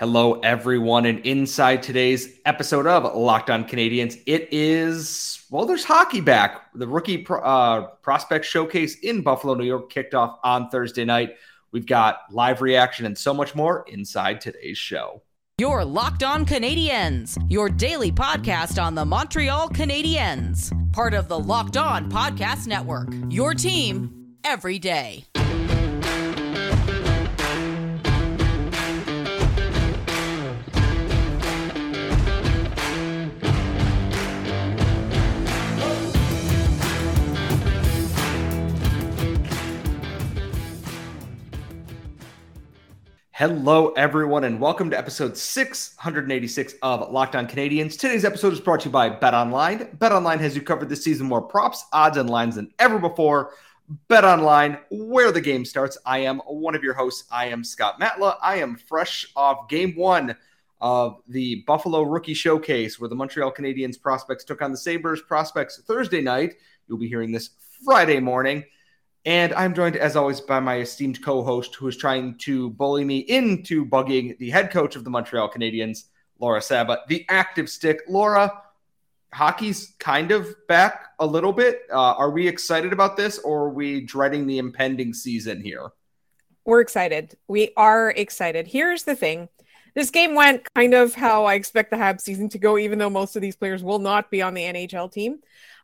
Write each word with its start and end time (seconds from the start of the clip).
Hello, 0.00 0.40
everyone, 0.40 1.04
and 1.04 1.18
inside 1.26 1.82
today's 1.82 2.38
episode 2.46 2.86
of 2.86 3.14
Locked 3.14 3.50
On 3.50 3.66
Canadiens, 3.66 4.18
it 4.24 4.48
is 4.50 5.44
well, 5.50 5.66
there's 5.66 5.84
hockey 5.84 6.22
back. 6.22 6.72
The 6.74 6.88
rookie 6.88 7.26
uh, 7.28 7.82
prospect 8.00 8.46
showcase 8.46 8.98
in 9.00 9.20
Buffalo, 9.20 9.52
New 9.52 9.66
York, 9.66 9.92
kicked 9.92 10.14
off 10.14 10.38
on 10.42 10.70
Thursday 10.70 11.04
night. 11.04 11.36
We've 11.70 11.84
got 11.84 12.20
live 12.30 12.62
reaction 12.62 13.04
and 13.04 13.18
so 13.18 13.34
much 13.34 13.54
more 13.54 13.84
inside 13.88 14.40
today's 14.40 14.78
show. 14.78 15.20
Your 15.58 15.84
Locked 15.84 16.22
On 16.22 16.46
Canadiens, 16.46 17.36
your 17.50 17.68
daily 17.68 18.10
podcast 18.10 18.82
on 18.82 18.94
the 18.94 19.04
Montreal 19.04 19.68
Canadiens, 19.68 20.72
part 20.94 21.12
of 21.12 21.28
the 21.28 21.38
Locked 21.38 21.76
On 21.76 22.10
Podcast 22.10 22.66
Network. 22.66 23.10
Your 23.28 23.52
team 23.52 24.34
every 24.44 24.78
day. 24.78 25.26
Hello, 43.40 43.92
everyone, 43.92 44.44
and 44.44 44.60
welcome 44.60 44.90
to 44.90 44.98
episode 44.98 45.34
686 45.34 46.74
of 46.82 47.10
Locked 47.10 47.34
On 47.34 47.48
Canadiens. 47.48 47.98
Today's 47.98 48.26
episode 48.26 48.52
is 48.52 48.60
brought 48.60 48.80
to 48.80 48.88
you 48.88 48.92
by 48.92 49.08
Bet 49.08 49.32
Online. 49.32 49.88
Bet 49.94 50.12
Online 50.12 50.38
has 50.40 50.54
you 50.54 50.60
covered 50.60 50.90
this 50.90 51.02
season 51.02 51.26
more 51.26 51.40
props, 51.40 51.86
odds, 51.90 52.18
and 52.18 52.28
lines 52.28 52.56
than 52.56 52.70
ever 52.78 52.98
before. 52.98 53.54
Bet 54.08 54.26
Online, 54.26 54.76
where 54.90 55.32
the 55.32 55.40
game 55.40 55.64
starts. 55.64 55.96
I 56.04 56.18
am 56.18 56.40
one 56.40 56.74
of 56.74 56.82
your 56.82 56.92
hosts. 56.92 57.26
I 57.32 57.46
am 57.46 57.64
Scott 57.64 57.98
Matla. 57.98 58.36
I 58.42 58.56
am 58.56 58.76
fresh 58.76 59.32
off 59.34 59.70
game 59.70 59.96
one 59.96 60.36
of 60.82 61.22
the 61.26 61.64
Buffalo 61.66 62.02
Rookie 62.02 62.34
Showcase, 62.34 63.00
where 63.00 63.08
the 63.08 63.14
Montreal 63.14 63.52
Canadiens 63.52 63.98
prospects 63.98 64.44
took 64.44 64.60
on 64.60 64.70
the 64.70 64.76
Sabres 64.76 65.22
prospects 65.22 65.80
Thursday 65.86 66.20
night. 66.20 66.56
You'll 66.88 66.98
be 66.98 67.08
hearing 67.08 67.32
this 67.32 67.48
Friday 67.86 68.20
morning. 68.20 68.64
And 69.24 69.52
I'm 69.52 69.74
joined, 69.74 69.96
as 69.96 70.16
always, 70.16 70.40
by 70.40 70.60
my 70.60 70.78
esteemed 70.78 71.22
co 71.22 71.42
host 71.42 71.74
who 71.74 71.86
is 71.88 71.96
trying 71.96 72.36
to 72.38 72.70
bully 72.70 73.04
me 73.04 73.18
into 73.18 73.84
bugging 73.84 74.38
the 74.38 74.50
head 74.50 74.70
coach 74.70 74.96
of 74.96 75.04
the 75.04 75.10
Montreal 75.10 75.50
Canadiens, 75.50 76.04
Laura 76.38 76.62
Saba, 76.62 77.00
the 77.08 77.26
active 77.28 77.68
stick. 77.68 78.00
Laura, 78.08 78.50
hockey's 79.32 79.94
kind 79.98 80.30
of 80.30 80.54
back 80.68 81.08
a 81.18 81.26
little 81.26 81.52
bit. 81.52 81.82
Uh, 81.92 82.14
are 82.14 82.30
we 82.30 82.48
excited 82.48 82.92
about 82.92 83.16
this 83.16 83.38
or 83.38 83.64
are 83.64 83.70
we 83.70 84.00
dreading 84.00 84.46
the 84.46 84.58
impending 84.58 85.12
season 85.12 85.60
here? 85.60 85.90
We're 86.64 86.80
excited. 86.80 87.36
We 87.46 87.72
are 87.76 88.10
excited. 88.10 88.66
Here's 88.66 89.04
the 89.04 89.14
thing 89.14 89.48
this 89.94 90.10
game 90.10 90.34
went 90.34 90.72
kind 90.74 90.94
of 90.94 91.14
how 91.14 91.44
I 91.44 91.54
expect 91.54 91.90
the 91.90 91.96
Habs 91.96 92.20
season 92.20 92.48
to 92.50 92.58
go, 92.58 92.78
even 92.78 92.98
though 92.98 93.10
most 93.10 93.36
of 93.36 93.42
these 93.42 93.56
players 93.56 93.82
will 93.82 93.98
not 93.98 94.30
be 94.30 94.40
on 94.40 94.54
the 94.54 94.62
NHL 94.62 95.10
team. 95.10 95.40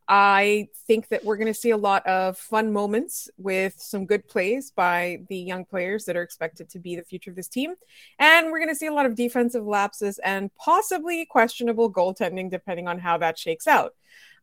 I 0.08 0.68
think 0.86 1.08
that 1.08 1.24
we're 1.24 1.36
going 1.36 1.52
to 1.52 1.54
see 1.54 1.70
a 1.70 1.76
lot 1.76 2.06
of 2.06 2.38
fun 2.38 2.72
moments 2.72 3.28
with 3.38 3.74
some 3.78 4.06
good 4.06 4.28
plays 4.28 4.70
by 4.70 5.22
the 5.28 5.36
young 5.36 5.64
players 5.64 6.04
that 6.04 6.16
are 6.16 6.22
expected 6.22 6.68
to 6.70 6.78
be 6.78 6.94
the 6.94 7.02
future 7.02 7.30
of 7.30 7.36
this 7.36 7.48
team. 7.48 7.74
And 8.18 8.52
we're 8.52 8.60
going 8.60 8.70
to 8.70 8.76
see 8.76 8.86
a 8.86 8.94
lot 8.94 9.06
of 9.06 9.16
defensive 9.16 9.66
lapses 9.66 10.18
and 10.18 10.54
possibly 10.54 11.26
questionable 11.26 11.92
goaltending, 11.92 12.50
depending 12.50 12.86
on 12.86 13.00
how 13.00 13.18
that 13.18 13.36
shakes 13.36 13.66
out. 13.66 13.94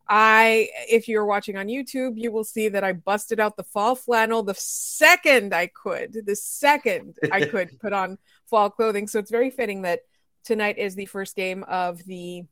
I, 0.06 0.68
if 0.90 1.08
you're 1.08 1.24
watching 1.24 1.56
on 1.56 1.68
YouTube, 1.68 2.14
you 2.16 2.30
will 2.30 2.44
see 2.44 2.68
that 2.68 2.84
I 2.84 2.92
busted 2.92 3.40
out 3.40 3.56
the 3.56 3.64
fall 3.64 3.94
flannel 3.94 4.42
the 4.42 4.54
second 4.54 5.54
I 5.54 5.68
could, 5.68 6.26
the 6.26 6.36
second 6.36 7.16
I 7.32 7.44
could 7.46 7.80
put 7.80 7.94
on 7.94 8.18
fall 8.46 8.68
clothing. 8.68 9.08
So 9.08 9.18
it's 9.18 9.30
very 9.30 9.50
fitting 9.50 9.82
that 9.82 10.00
tonight 10.44 10.76
is 10.76 10.94
the 10.94 11.06
first 11.06 11.36
game 11.36 11.64
of 11.64 12.04
the 12.04 12.44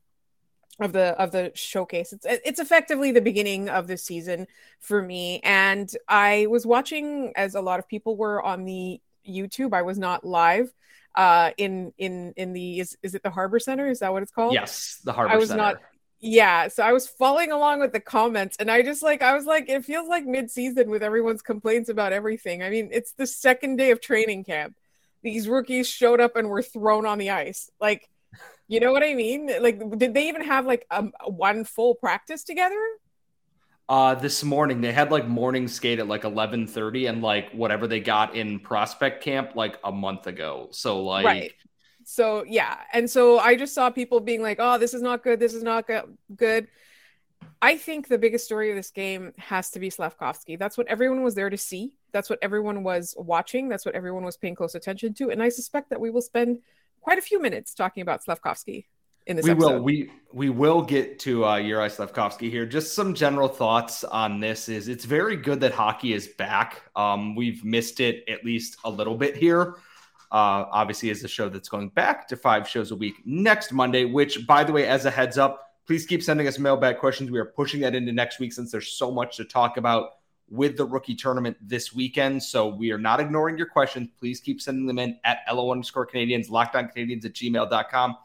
of 0.79 0.93
the 0.93 1.19
of 1.21 1.31
the 1.31 1.51
showcase. 1.55 2.13
It's 2.13 2.25
it's 2.25 2.59
effectively 2.59 3.11
the 3.11 3.21
beginning 3.21 3.69
of 3.69 3.87
the 3.87 3.97
season 3.97 4.47
for 4.79 5.01
me. 5.01 5.39
And 5.43 5.89
I 6.07 6.47
was 6.49 6.65
watching 6.65 7.33
as 7.35 7.55
a 7.55 7.61
lot 7.61 7.79
of 7.79 7.87
people 7.87 8.15
were 8.17 8.41
on 8.41 8.65
the 8.65 8.99
YouTube. 9.27 9.73
I 9.73 9.83
was 9.83 9.97
not 9.97 10.25
live 10.25 10.73
uh 11.15 11.51
in 11.57 11.93
in 11.97 12.33
in 12.37 12.53
the 12.53 12.79
is, 12.79 12.97
is 13.03 13.13
it 13.13 13.23
the 13.23 13.29
harbor 13.29 13.59
center 13.59 13.87
is 13.87 13.99
that 13.99 14.11
what 14.11 14.23
it's 14.23 14.31
called 14.31 14.53
yes 14.53 14.99
the 15.03 15.13
harbor 15.13 15.31
i 15.31 15.37
was 15.37 15.49
center. 15.49 15.61
not 15.61 15.75
yeah 16.19 16.67
so 16.67 16.81
i 16.83 16.91
was 16.91 17.07
following 17.07 17.51
along 17.51 17.79
with 17.79 17.91
the 17.91 17.99
comments 17.99 18.57
and 18.59 18.71
i 18.71 18.81
just 18.81 19.03
like 19.03 19.21
i 19.21 19.35
was 19.35 19.45
like 19.45 19.69
it 19.69 19.85
feels 19.85 20.07
like 20.07 20.25
mid-season 20.25 20.89
with 20.89 21.03
everyone's 21.03 21.41
complaints 21.41 21.89
about 21.89 22.13
everything 22.13 22.63
i 22.63 22.69
mean 22.69 22.89
it's 22.91 23.11
the 23.13 23.27
second 23.27 23.75
day 23.75 23.91
of 23.91 24.01
training 24.01 24.43
camp 24.43 24.75
these 25.21 25.47
rookies 25.47 25.87
showed 25.87 26.19
up 26.19 26.35
and 26.35 26.49
were 26.49 26.63
thrown 26.63 27.05
on 27.05 27.19
the 27.19 27.29
ice 27.29 27.69
like 27.79 28.09
you 28.73 28.79
know 28.79 28.91
what 28.91 29.03
I 29.03 29.13
mean? 29.13 29.51
Like, 29.61 29.81
did 29.97 30.13
they 30.13 30.27
even 30.29 30.43
have 30.43 30.65
like 30.65 30.85
a, 30.89 31.03
one 31.27 31.63
full 31.63 31.95
practice 31.95 32.43
together? 32.43 32.81
Uh, 33.87 34.15
this 34.15 34.43
morning 34.43 34.81
they 34.81 34.91
had 34.91 35.11
like 35.11 35.27
morning 35.27 35.67
skate 35.67 35.99
at 35.99 36.07
like 36.07 36.23
eleven 36.23 36.65
thirty, 36.65 37.05
and 37.05 37.21
like 37.21 37.51
whatever 37.51 37.85
they 37.85 37.99
got 37.99 38.35
in 38.35 38.59
prospect 38.59 39.23
camp 39.23 39.55
like 39.55 39.77
a 39.83 39.91
month 39.91 40.25
ago. 40.25 40.69
So 40.71 41.03
like, 41.03 41.25
right. 41.25 41.51
So 42.05 42.43
yeah, 42.47 42.77
and 42.93 43.09
so 43.09 43.39
I 43.39 43.55
just 43.55 43.75
saw 43.75 43.89
people 43.89 44.19
being 44.19 44.41
like, 44.41 44.57
"Oh, 44.59 44.77
this 44.77 44.93
is 44.93 45.01
not 45.01 45.23
good. 45.23 45.39
This 45.39 45.53
is 45.53 45.63
not 45.63 45.85
good." 46.35 46.67
I 47.61 47.77
think 47.77 48.07
the 48.07 48.17
biggest 48.17 48.45
story 48.45 48.71
of 48.71 48.75
this 48.75 48.91
game 48.91 49.33
has 49.37 49.69
to 49.71 49.79
be 49.79 49.89
Slafkovsky. 49.89 50.57
That's 50.57 50.77
what 50.77 50.87
everyone 50.87 51.23
was 51.23 51.35
there 51.35 51.49
to 51.49 51.57
see. 51.57 51.93
That's 52.11 52.29
what 52.29 52.39
everyone 52.41 52.83
was 52.83 53.15
watching. 53.17 53.69
That's 53.69 53.85
what 53.85 53.95
everyone 53.95 54.23
was 54.23 54.37
paying 54.37 54.55
close 54.55 54.75
attention 54.75 55.13
to. 55.15 55.29
And 55.29 55.43
I 55.43 55.49
suspect 55.49 55.89
that 55.89 55.99
we 55.99 56.09
will 56.09 56.21
spend 56.21 56.59
quite 57.03 57.19
a 57.19 57.21
few 57.21 57.39
minutes 57.41 57.73
talking 57.73 58.01
about 58.01 58.23
Slafkovsky 58.25 58.85
in 59.27 59.35
this 59.37 59.45
we 59.45 59.51
episode. 59.51 59.73
will 59.75 59.83
we 59.83 60.11
we 60.33 60.49
will 60.49 60.81
get 60.81 61.19
to 61.19 61.45
uh 61.45 61.59
Juraj 61.59 61.95
Slafkovsky 61.97 62.49
here. 62.49 62.65
Just 62.65 62.93
some 62.93 63.13
general 63.13 63.47
thoughts 63.47 64.03
on 64.03 64.39
this 64.39 64.69
is 64.69 64.87
it's 64.87 65.05
very 65.05 65.35
good 65.35 65.59
that 65.61 65.73
hockey 65.73 66.13
is 66.13 66.27
back. 66.27 66.81
Um 66.95 67.35
we've 67.35 67.63
missed 67.63 67.99
it 67.99 68.23
at 68.27 68.43
least 68.43 68.77
a 68.83 68.89
little 68.89 69.15
bit 69.15 69.37
here. 69.37 69.75
Uh 70.31 70.65
obviously 70.71 71.09
is 71.09 71.23
a 71.23 71.27
show 71.27 71.49
that's 71.49 71.69
going 71.69 71.89
back 71.89 72.27
to 72.29 72.35
five 72.35 72.67
shows 72.67 72.91
a 72.91 72.95
week 72.95 73.15
next 73.25 73.71
Monday, 73.71 74.05
which 74.05 74.47
by 74.47 74.63
the 74.63 74.73
way, 74.73 74.87
as 74.87 75.05
a 75.05 75.11
heads 75.11 75.37
up, 75.37 75.53
please 75.85 76.05
keep 76.05 76.23
sending 76.23 76.47
us 76.47 76.57
mailbag 76.57 76.97
questions. 76.97 77.29
We 77.31 77.39
are 77.39 77.45
pushing 77.45 77.81
that 77.81 77.95
into 77.95 78.11
next 78.11 78.39
week 78.39 78.53
since 78.53 78.71
there's 78.71 78.89
so 78.93 79.11
much 79.11 79.37
to 79.37 79.45
talk 79.45 79.77
about 79.77 80.09
with 80.49 80.77
the 80.77 80.85
rookie 80.85 81.15
tournament 81.15 81.57
this 81.61 81.93
weekend. 81.93 82.41
So 82.43 82.67
we 82.67 82.91
are 82.91 82.97
not 82.97 83.19
ignoring 83.19 83.57
your 83.57 83.67
questions. 83.67 84.09
Please 84.19 84.39
keep 84.39 84.61
sending 84.61 84.85
them 84.85 84.99
in 84.99 85.17
at 85.23 85.39
LO 85.51 85.71
underscore 85.71 86.05
Canadiens, 86.05 86.49
lockdown 86.49 86.93
Canadiens 86.93 87.25
at 87.25 87.33
gmail.com. 87.33 88.17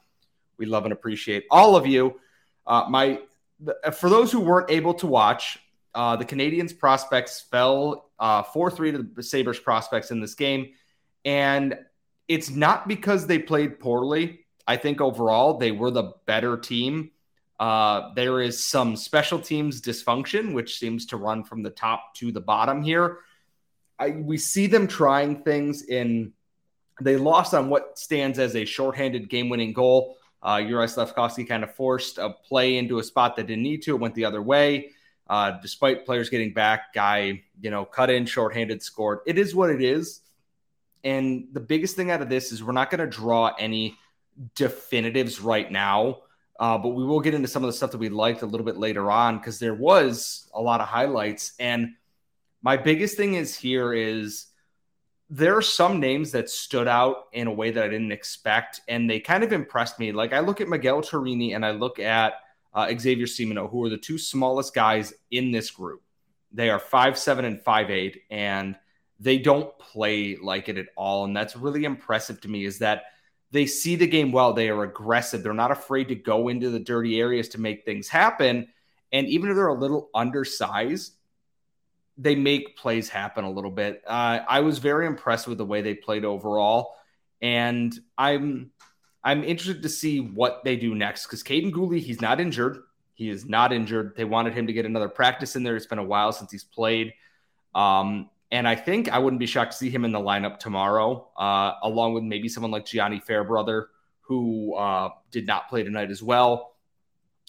We 0.59 0.67
love 0.67 0.85
and 0.85 0.93
appreciate 0.93 1.45
all 1.51 1.77
of 1.77 1.87
you. 1.87 2.21
Uh, 2.67 2.85
my 2.89 3.21
the, 3.61 3.77
For 3.93 4.11
those 4.11 4.31
who 4.31 4.41
weren't 4.41 4.71
able 4.71 4.95
to 4.95 5.07
watch, 5.07 5.59
uh, 5.95 6.17
the 6.17 6.25
Canadiens 6.25 6.77
prospects 6.77 7.41
fell 7.41 8.11
uh, 8.19 8.43
4 8.43 8.71
3 8.71 8.93
to 8.93 9.03
the 9.03 9.23
Sabres 9.23 9.59
prospects 9.59 10.11
in 10.11 10.21
this 10.21 10.35
game. 10.35 10.73
And 11.25 11.79
it's 12.27 12.51
not 12.51 12.87
because 12.87 13.27
they 13.27 13.39
played 13.39 13.81
poorly. 13.81 14.41
I 14.67 14.77
think 14.77 15.01
overall 15.01 15.57
they 15.57 15.73
were 15.73 15.91
the 15.91 16.13
better 16.27 16.57
team. 16.59 17.11
Uh, 17.59 18.13
there 18.15 18.41
is 18.41 18.65
some 18.65 18.97
special 18.97 19.39
teams 19.39 19.81
dysfunction, 19.81 20.53
which 20.53 20.79
seems 20.79 21.07
to 21.07 21.17
run 21.17 21.43
from 21.43 21.63
the 21.63 21.71
top 21.71 22.15
to 22.15 22.31
the 22.31 22.41
bottom 22.41 22.83
here. 22.83 23.19
I, 23.99 24.11
we 24.11 24.39
see 24.39 24.67
them 24.69 24.87
trying 24.87 25.43
things 25.43 25.83
in. 25.83 26.33
They 27.01 27.17
lost 27.17 27.55
on 27.55 27.69
what 27.69 27.99
stands 27.99 28.39
as 28.39 28.55
a 28.55 28.65
shorthanded 28.65 29.29
game-winning 29.29 29.73
goal. 29.73 30.17
Uh, 30.41 30.57
Juraj 30.57 30.95
Slafkovsky 30.95 31.49
kind 31.49 31.65
of 31.65 31.75
forced 31.75 32.19
a 32.19 32.31
play 32.31 32.77
into 32.77 33.01
a 33.01 33.05
spot 33.05 33.35
that 33.37 33.49
didn't 33.49 33.65
need 33.65 33.83
to. 33.83 33.95
It 33.95 34.01
went 34.01 34.15
the 34.15 34.25
other 34.25 34.43
way. 34.43 34.93
Uh, 35.29 35.59
despite 35.61 36.07
players 36.07 36.31
getting 36.31 36.55
back, 36.55 36.95
guy, 36.95 37.43
you 37.61 37.71
know, 37.71 37.85
cut 37.85 38.09
in, 38.09 38.25
shorthanded, 38.25 38.83
scored. 38.83 39.19
It 39.27 39.37
is 39.37 39.55
what 39.55 39.69
it 39.69 39.83
is. 39.83 40.21
And 41.05 41.49
the 41.53 41.61
biggest 41.61 41.97
thing 41.97 42.11
out 42.11 42.23
of 42.23 42.29
this 42.29 42.51
is 42.51 42.63
we're 42.63 42.73
not 42.73 42.91
going 42.91 43.01
to 43.01 43.07
draw 43.07 43.53
any 43.59 43.97
definitives 44.55 45.41
right 45.41 45.71
now. 45.71 46.23
Uh, 46.59 46.77
but 46.77 46.89
we 46.89 47.05
will 47.05 47.21
get 47.21 47.35
into 47.35 47.47
some 47.47 47.63
of 47.63 47.69
the 47.69 47.73
stuff 47.73 47.93
that 47.93 47.99
we 47.99 48.09
liked 48.09 48.43
a 48.43 48.47
little 48.47 48.67
bit 48.67 48.77
later 48.77 49.11
on 49.11 49.39
because 49.39 49.59
there 49.59 49.75
was 49.75 50.51
a 50.55 50.61
lot 50.61 50.81
of 50.81 50.89
highlights. 50.89 51.53
And 51.61 51.95
my 52.63 52.77
biggest 52.77 53.17
thing 53.17 53.35
is 53.35 53.55
here 53.55 53.93
is 53.95 54.47
there 55.31 55.57
are 55.57 55.63
some 55.63 56.01
names 56.01 56.33
that 56.33 56.49
stood 56.51 56.89
out 56.89 57.27
in 57.33 57.47
a 57.47 57.53
way 57.53 57.71
that 57.71 57.85
I 57.85 57.89
didn't 57.89 58.13
expect, 58.13 58.81
and 58.89 59.09
they 59.09 59.21
kind 59.21 59.45
of 59.45 59.53
impressed 59.53 59.99
me. 59.99 60.11
Like 60.11 60.33
I 60.33 60.41
look 60.41 60.61
at 60.61 60.69
Miguel 60.69 61.03
Tourigny 61.03 61.55
and 61.55 61.65
I 61.65 61.73
look 61.73 61.99
at 61.99 62.35
uh, 62.75 62.93
Xavier 62.99 63.27
Simoneau, 63.27 63.69
who 63.69 63.85
are 63.85 63.91
the 63.91 63.99
two 63.99 64.19
smallest 64.19 64.75
guys 64.75 65.13
in 65.31 65.51
this 65.53 65.71
group. 65.71 66.03
They 66.51 66.71
are 66.71 66.79
five 66.79 67.19
seven 67.19 67.45
and 67.45 67.61
five 67.61 67.91
eight, 67.91 68.23
and 68.31 68.77
they 69.21 69.39
don't 69.39 69.77
play 69.79 70.37
like 70.37 70.69
it 70.69 70.79
at 70.79 70.87
all. 70.97 71.25
And 71.25 71.37
that's 71.37 71.57
really 71.57 71.85
impressive 71.85 72.41
to 72.41 72.49
me. 72.49 72.65
Is 72.65 72.79
that 72.79 73.05
they 73.51 73.67
see 73.67 73.97
the 73.97 74.07
game 74.07 74.33
well. 74.33 74.53
They 74.53 74.69
are 74.69 74.83
aggressive. 74.83 75.43
They're 75.43 75.55
not 75.55 75.71
afraid 75.71 76.09
to 76.09 76.15
go 76.15 76.49
into 76.49 76.71
the 76.71 76.79
dirty 76.79 77.21
areas 77.21 77.49
to 77.51 77.61
make 77.61 77.85
things 77.85 78.09
happen. 78.09 78.69
And 79.13 79.27
even 79.27 79.51
if 79.51 79.57
they're 79.57 79.69
a 79.69 79.79
little 79.79 80.11
undersized, 80.15 81.15
they 82.19 82.35
make 82.35 82.77
plays 82.77 83.09
happen 83.09 83.45
a 83.45 83.51
little 83.51 83.71
bit. 83.71 84.03
Uh, 84.07 84.41
I 84.47 84.61
was 84.61 84.79
very 84.79 85.07
impressed 85.07 85.47
with 85.47 85.57
the 85.57 85.65
way 85.65 85.83
they 85.83 85.95
played 85.95 86.25
overall. 86.25 86.95
And 87.41 87.97
I'm 88.19 88.73
I'm 89.25 89.45
interested 89.45 89.83
to 89.83 89.89
see 89.89 90.21
what 90.21 90.63
they 90.65 90.77
do 90.77 90.95
next 90.95 91.27
because 91.27 91.43
Kaiden 91.43 91.73
Guhle, 91.73 92.01
he's 92.01 92.21
not 92.21 92.41
injured. 92.41 92.79
He 93.15 93.31
is 93.31 93.45
not 93.47 93.73
injured. 93.73 94.15
They 94.17 94.25
wanted 94.25 94.55
him 94.55 94.67
to 94.67 94.73
get 94.73 94.87
another 94.87 95.09
practice 95.09 95.57
in 95.57 95.63
there. 95.63 95.77
It's 95.77 95.87
been 95.87 95.99
a 95.99 96.05
while 96.05 96.33
since 96.33 96.53
he's 96.53 96.65
played. 96.65 97.15
Um, 97.75 98.31
and 98.51 98.67
I 98.67 98.75
think 98.75 99.11
I 99.11 99.19
wouldn't 99.19 99.41
be 99.41 99.47
shocked 99.47 99.73
to 99.73 99.79
see 99.79 99.91
him 99.91 100.05
in 100.05 100.13
the 100.13 100.19
lineup 100.19 100.59
tomorrow, 100.59 101.29
uh, 101.37 101.75
along 101.83 102.15
with 102.15 102.25
maybe 102.25 102.49
someone 102.49 102.71
like 102.71 102.87
Gianni 102.87 103.21
Fairbrother, 103.21 103.89
who 104.21 104.75
uh, 104.75 105.11
did 105.31 105.47
not 105.47 105.69
play 105.69 105.83
tonight 105.83 106.11
as 106.11 106.23
well. 106.23 106.75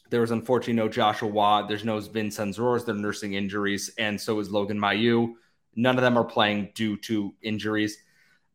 There 0.09 0.21
was 0.21 0.31
unfortunately 0.31 0.73
no 0.73 0.89
Joshua 0.89 1.29
Watt. 1.29 1.67
There's 1.67 1.85
no 1.85 1.99
Vinzenz 1.99 2.57
Rohrer. 2.57 2.83
They're 2.85 2.95
nursing 2.95 3.33
injuries. 3.33 3.91
And 3.97 4.19
so 4.19 4.39
is 4.39 4.49
Logan 4.49 4.79
Mailloux. 4.79 5.33
None 5.75 5.97
of 5.97 6.01
them 6.01 6.17
are 6.17 6.25
playing 6.25 6.71
due 6.73 6.97
to 6.97 7.33
injuries. 7.41 7.97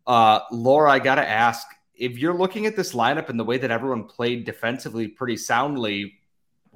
Uh, 0.06 0.40
Laura, 0.50 0.90
I 0.90 0.98
got 0.98 1.14
to 1.14 1.26
ask 1.26 1.66
if 1.94 2.18
you're 2.18 2.34
looking 2.34 2.66
at 2.66 2.76
this 2.76 2.92
lineup 2.92 3.28
and 3.28 3.38
the 3.38 3.44
way 3.44 3.56
that 3.56 3.70
everyone 3.70 4.04
played 4.04 4.44
defensively 4.44 5.08
pretty 5.08 5.36
soundly, 5.36 6.14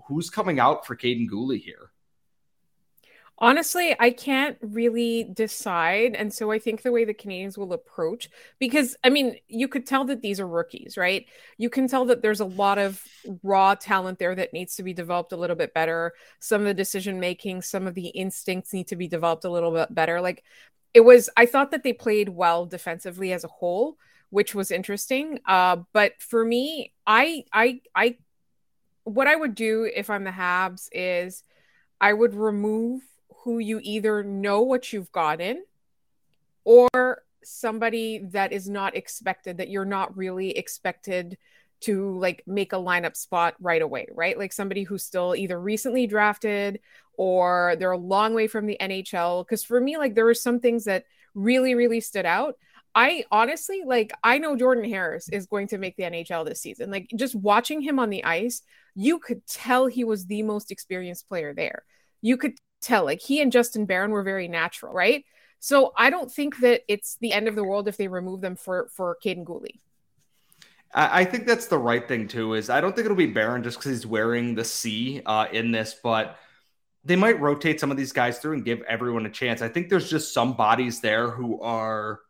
who's 0.06 0.30
coming 0.30 0.60
out 0.60 0.86
for 0.86 0.96
Kaiden 0.96 1.28
Guhle 1.28 1.60
here? 1.60 1.90
Honestly, 3.40 3.94
I 4.00 4.10
can't 4.10 4.58
really 4.60 5.22
decide. 5.22 6.16
And 6.16 6.34
so 6.34 6.50
I 6.50 6.58
think 6.58 6.82
the 6.82 6.90
way 6.90 7.04
the 7.04 7.14
Canadiens 7.14 7.56
will 7.56 7.72
approach, 7.72 8.28
because 8.58 8.96
I 9.04 9.10
mean, 9.10 9.36
you 9.46 9.68
could 9.68 9.86
tell 9.86 10.04
that 10.06 10.22
these 10.22 10.40
are 10.40 10.46
rookies, 10.48 10.96
right? 10.96 11.24
You 11.56 11.70
can 11.70 11.86
tell 11.86 12.04
that 12.06 12.20
there's 12.20 12.40
a 12.40 12.44
lot 12.44 12.78
of 12.78 13.00
raw 13.44 13.76
talent 13.76 14.18
there 14.18 14.34
that 14.34 14.52
needs 14.52 14.74
to 14.76 14.82
be 14.82 14.92
developed 14.92 15.30
a 15.30 15.36
little 15.36 15.54
bit 15.54 15.72
better. 15.72 16.14
Some 16.40 16.62
of 16.62 16.66
the 16.66 16.74
decision 16.74 17.20
making, 17.20 17.62
some 17.62 17.86
of 17.86 17.94
the 17.94 18.08
instincts 18.08 18.72
need 18.72 18.88
to 18.88 18.96
be 18.96 19.06
developed 19.06 19.44
a 19.44 19.50
little 19.50 19.70
bit 19.70 19.94
better. 19.94 20.20
Like 20.20 20.42
it 20.92 21.02
was, 21.02 21.30
I 21.36 21.46
thought 21.46 21.70
that 21.70 21.84
they 21.84 21.92
played 21.92 22.28
well 22.28 22.66
defensively 22.66 23.32
as 23.32 23.44
a 23.44 23.48
whole, 23.48 23.98
which 24.30 24.52
was 24.52 24.72
interesting. 24.72 25.38
Uh, 25.46 25.76
but 25.92 26.20
for 26.20 26.44
me, 26.44 26.92
I, 27.06 27.44
I, 27.52 27.82
I, 27.94 28.16
what 29.04 29.28
I 29.28 29.36
would 29.36 29.54
do 29.54 29.88
if 29.94 30.10
I'm 30.10 30.24
the 30.24 30.30
Habs 30.30 30.88
is 30.90 31.44
I 32.00 32.12
would 32.12 32.34
remove 32.34 33.02
who 33.48 33.60
you 33.60 33.80
either 33.82 34.22
know 34.22 34.60
what 34.60 34.92
you've 34.92 35.10
gotten 35.10 35.64
or 36.64 37.22
somebody 37.42 38.18
that 38.18 38.52
is 38.52 38.68
not 38.68 38.94
expected 38.94 39.56
that 39.56 39.70
you're 39.70 39.86
not 39.86 40.14
really 40.14 40.50
expected 40.50 41.38
to 41.80 42.14
like 42.18 42.42
make 42.46 42.74
a 42.74 42.76
lineup 42.76 43.16
spot 43.16 43.54
right 43.58 43.80
away, 43.80 44.06
right? 44.12 44.36
Like 44.36 44.52
somebody 44.52 44.82
who's 44.82 45.02
still 45.02 45.34
either 45.34 45.58
recently 45.58 46.06
drafted 46.06 46.80
or 47.14 47.74
they're 47.78 47.92
a 47.92 47.96
long 47.96 48.34
way 48.34 48.48
from 48.48 48.66
the 48.66 48.76
NHL. 48.78 49.46
Because 49.46 49.64
for 49.64 49.80
me, 49.80 49.96
like 49.96 50.14
there 50.14 50.26
were 50.26 50.34
some 50.34 50.60
things 50.60 50.84
that 50.84 51.06
really, 51.34 51.74
really 51.74 52.02
stood 52.02 52.26
out. 52.26 52.58
I 52.94 53.24
honestly 53.30 53.80
like 53.86 54.12
I 54.22 54.36
know 54.36 54.56
Jordan 54.56 54.84
Harris 54.84 55.30
is 55.30 55.46
going 55.46 55.68
to 55.68 55.78
make 55.78 55.96
the 55.96 56.02
NHL 56.02 56.44
this 56.44 56.60
season. 56.60 56.90
Like 56.90 57.10
just 57.16 57.34
watching 57.34 57.80
him 57.80 57.98
on 57.98 58.10
the 58.10 58.24
ice, 58.24 58.60
you 58.94 59.18
could 59.18 59.46
tell 59.46 59.86
he 59.86 60.04
was 60.04 60.26
the 60.26 60.42
most 60.42 60.70
experienced 60.70 61.30
player 61.30 61.54
there. 61.54 61.84
You 62.20 62.36
could 62.36 62.58
tell. 62.80 63.04
Like 63.04 63.20
he 63.20 63.40
and 63.40 63.52
Justin 63.52 63.86
Barron 63.86 64.10
were 64.10 64.22
very 64.22 64.48
natural, 64.48 64.92
right? 64.92 65.24
So 65.60 65.92
I 65.96 66.10
don't 66.10 66.30
think 66.30 66.58
that 66.60 66.82
it's 66.88 67.16
the 67.20 67.32
end 67.32 67.48
of 67.48 67.54
the 67.54 67.64
world 67.64 67.88
if 67.88 67.96
they 67.96 68.08
remove 68.08 68.40
them 68.40 68.56
for 68.56 68.88
for 68.94 69.16
Kaiden 69.24 69.44
Guhle. 69.44 69.80
I 70.94 71.24
think 71.26 71.46
that's 71.46 71.66
the 71.66 71.78
right 71.78 72.06
thing 72.06 72.28
too. 72.28 72.54
Is 72.54 72.70
I 72.70 72.80
don't 72.80 72.94
think 72.94 73.04
it'll 73.04 73.16
be 73.16 73.26
Barron 73.26 73.62
just 73.62 73.78
because 73.78 73.90
he's 73.90 74.06
wearing 74.06 74.54
the 74.54 74.64
C 74.64 75.20
uh, 75.26 75.46
in 75.52 75.70
this, 75.70 75.96
but 76.02 76.38
they 77.04 77.16
might 77.16 77.40
rotate 77.40 77.78
some 77.78 77.90
of 77.90 77.96
these 77.96 78.12
guys 78.12 78.38
through 78.38 78.54
and 78.54 78.64
give 78.64 78.82
everyone 78.82 79.26
a 79.26 79.30
chance. 79.30 79.62
I 79.62 79.68
think 79.68 79.88
there's 79.88 80.10
just 80.10 80.32
some 80.32 80.54
bodies 80.54 81.00
there 81.00 81.30
who 81.30 81.60
are, 81.60 82.20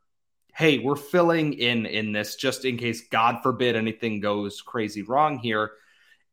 hey, 0.55 0.79
we're 0.79 0.97
filling 0.97 1.55
in 1.55 1.87
in 1.87 2.13
this 2.13 2.37
just 2.37 2.65
in 2.65 2.77
case, 2.77 3.09
God 3.09 3.43
forbid, 3.43 3.77
anything 3.77 4.21
goes 4.21 4.61
crazy 4.61 5.03
wrong 5.03 5.39
here. 5.39 5.73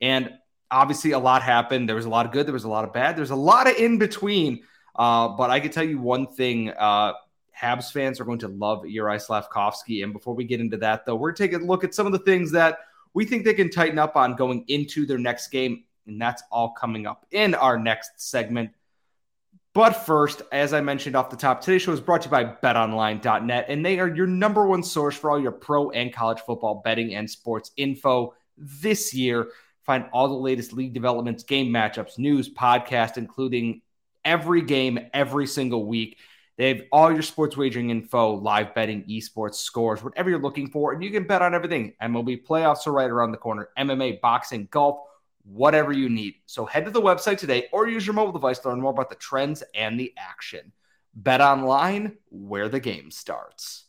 And 0.01 0.33
obviously 0.71 1.11
a 1.11 1.19
lot 1.19 1.41
happened. 1.41 1.87
There 1.87 1.95
was 1.95 2.05
a 2.05 2.09
lot 2.09 2.25
of 2.25 2.31
good. 2.31 2.45
There 2.45 2.53
was 2.53 2.63
a 2.63 2.69
lot 2.69 2.85
of 2.85 2.93
bad. 2.93 3.15
There's 3.15 3.31
a 3.31 3.35
lot 3.35 3.67
of 3.69 3.75
in 3.75 3.97
between. 3.97 4.63
Uh, 4.95 5.29
but 5.29 5.49
I 5.49 5.59
can 5.59 5.71
tell 5.71 5.83
you 5.83 5.99
one 5.99 6.27
thing: 6.27 6.71
uh, 6.71 7.13
Habs 7.59 7.91
fans 7.91 8.19
are 8.19 8.25
going 8.25 8.39
to 8.39 8.47
love 8.47 8.83
Juraj 8.83 9.27
Slafkovsky. 9.27 10.03
And 10.03 10.13
before 10.13 10.33
we 10.33 10.43
get 10.43 10.59
into 10.59 10.77
that, 10.77 11.05
though, 11.05 11.15
we're 11.15 11.31
taking 11.31 11.61
a 11.61 11.65
look 11.65 11.83
at 11.83 11.93
some 11.93 12.05
of 12.05 12.11
the 12.11 12.19
things 12.19 12.51
that 12.51 12.79
we 13.13 13.25
think 13.25 13.45
they 13.45 13.53
can 13.53 13.69
tighten 13.69 13.97
up 13.97 14.15
on 14.15 14.35
going 14.35 14.65
into 14.67 15.05
their 15.05 15.17
next 15.17 15.47
game, 15.47 15.85
and 16.05 16.21
that's 16.21 16.43
all 16.51 16.71
coming 16.71 17.07
up 17.07 17.25
in 17.31 17.55
our 17.55 17.79
next 17.79 18.11
segment. 18.17 18.71
But 19.73 19.91
first, 19.91 20.41
as 20.53 20.73
I 20.73 20.79
mentioned 20.79 21.17
off 21.17 21.29
the 21.29 21.35
top, 21.35 21.59
today's 21.59 21.81
show 21.81 21.91
is 21.91 21.99
brought 21.99 22.21
to 22.21 22.27
you 22.27 22.31
by 22.31 22.45
betonline.net, 22.45 23.65
and 23.67 23.85
they 23.85 23.99
are 23.99 24.07
your 24.07 24.27
number 24.27 24.65
one 24.65 24.83
source 24.83 25.17
for 25.17 25.31
all 25.31 25.39
your 25.39 25.51
pro 25.51 25.89
and 25.91 26.13
college 26.13 26.39
football 26.39 26.81
betting 26.83 27.15
and 27.15 27.29
sports 27.29 27.71
info 27.75 28.33
this 28.57 29.13
year. 29.13 29.47
Find 29.85 30.05
all 30.11 30.27
the 30.27 30.33
latest 30.33 30.73
league 30.73 30.93
developments, 30.93 31.43
game 31.43 31.71
matchups, 31.71 32.17
news, 32.17 32.51
podcast, 32.51 33.17
including 33.17 33.81
every 34.23 34.61
game 34.61 34.99
every 35.13 35.45
single 35.45 35.85
week. 35.85 36.17
They 36.57 36.69
have 36.69 36.81
all 36.91 37.11
your 37.11 37.21
sports 37.21 37.57
wagering 37.57 37.89
info, 37.89 38.33
live 38.33 38.73
betting, 38.73 39.03
esports, 39.03 39.55
scores, 39.55 40.03
whatever 40.03 40.29
you're 40.29 40.41
looking 40.41 40.69
for. 40.69 40.93
And 40.93 41.03
you 41.03 41.11
can 41.11 41.27
bet 41.27 41.41
on 41.41 41.53
everything. 41.53 41.93
MLB 42.01 42.45
playoffs 42.45 42.87
are 42.87 42.93
right 42.93 43.09
around 43.09 43.31
the 43.31 43.37
corner, 43.37 43.69
MMA, 43.77 44.21
boxing, 44.21 44.67
golf, 44.71 44.99
whatever 45.43 45.91
you 45.91 46.09
need. 46.09 46.35
So 46.45 46.65
head 46.65 46.85
to 46.85 46.91
the 46.91 47.01
website 47.01 47.37
today 47.37 47.67
or 47.71 47.87
use 47.87 48.05
your 48.07 48.15
mobile 48.15 48.31
device 48.31 48.59
to 48.59 48.69
learn 48.69 48.81
more 48.81 48.91
about 48.91 49.09
the 49.09 49.15
trends 49.15 49.63
and 49.75 49.99
the 49.99 50.13
action. 50.17 50.71
Bet 51.13 51.41
online 51.41 52.17
where 52.29 52.69
the 52.69 52.79
game 52.79 53.11
starts. 53.11 53.83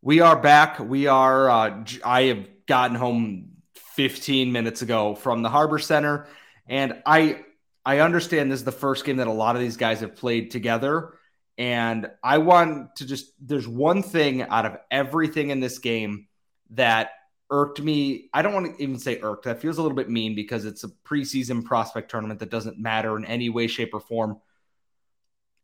We 0.00 0.20
are 0.20 0.36
back. 0.36 0.80
We 0.80 1.06
are, 1.06 1.48
uh, 1.48 1.84
I 2.04 2.22
have 2.22 2.48
gotten 2.72 2.96
home 2.96 3.50
15 3.96 4.50
minutes 4.50 4.80
ago 4.80 5.14
from 5.14 5.42
the 5.42 5.50
Harbor 5.50 5.78
Center. 5.78 6.26
And 6.66 7.02
I 7.04 7.44
I 7.84 7.98
understand 7.98 8.50
this 8.50 8.60
is 8.60 8.64
the 8.64 8.72
first 8.72 9.04
game 9.04 9.18
that 9.18 9.26
a 9.26 9.32
lot 9.32 9.56
of 9.56 9.60
these 9.60 9.76
guys 9.76 10.00
have 10.00 10.16
played 10.16 10.50
together. 10.50 11.12
And 11.58 12.10
I 12.24 12.38
want 12.38 12.96
to 12.96 13.06
just 13.06 13.30
there's 13.46 13.68
one 13.68 14.02
thing 14.02 14.40
out 14.40 14.64
of 14.64 14.78
everything 14.90 15.50
in 15.50 15.60
this 15.60 15.80
game 15.80 16.28
that 16.70 17.10
irked 17.50 17.82
me. 17.82 18.30
I 18.32 18.40
don't 18.40 18.54
want 18.54 18.78
to 18.78 18.82
even 18.82 18.98
say 18.98 19.20
irked. 19.20 19.44
That 19.44 19.60
feels 19.60 19.76
a 19.76 19.82
little 19.82 19.94
bit 19.94 20.08
mean 20.08 20.34
because 20.34 20.64
it's 20.64 20.82
a 20.82 20.88
preseason 21.04 21.66
prospect 21.66 22.10
tournament 22.10 22.40
that 22.40 22.50
doesn't 22.50 22.78
matter 22.78 23.18
in 23.18 23.26
any 23.26 23.50
way, 23.50 23.66
shape, 23.66 23.92
or 23.92 24.00
form. 24.00 24.40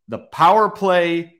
The 0.09 0.19
power 0.19 0.69
play 0.69 1.37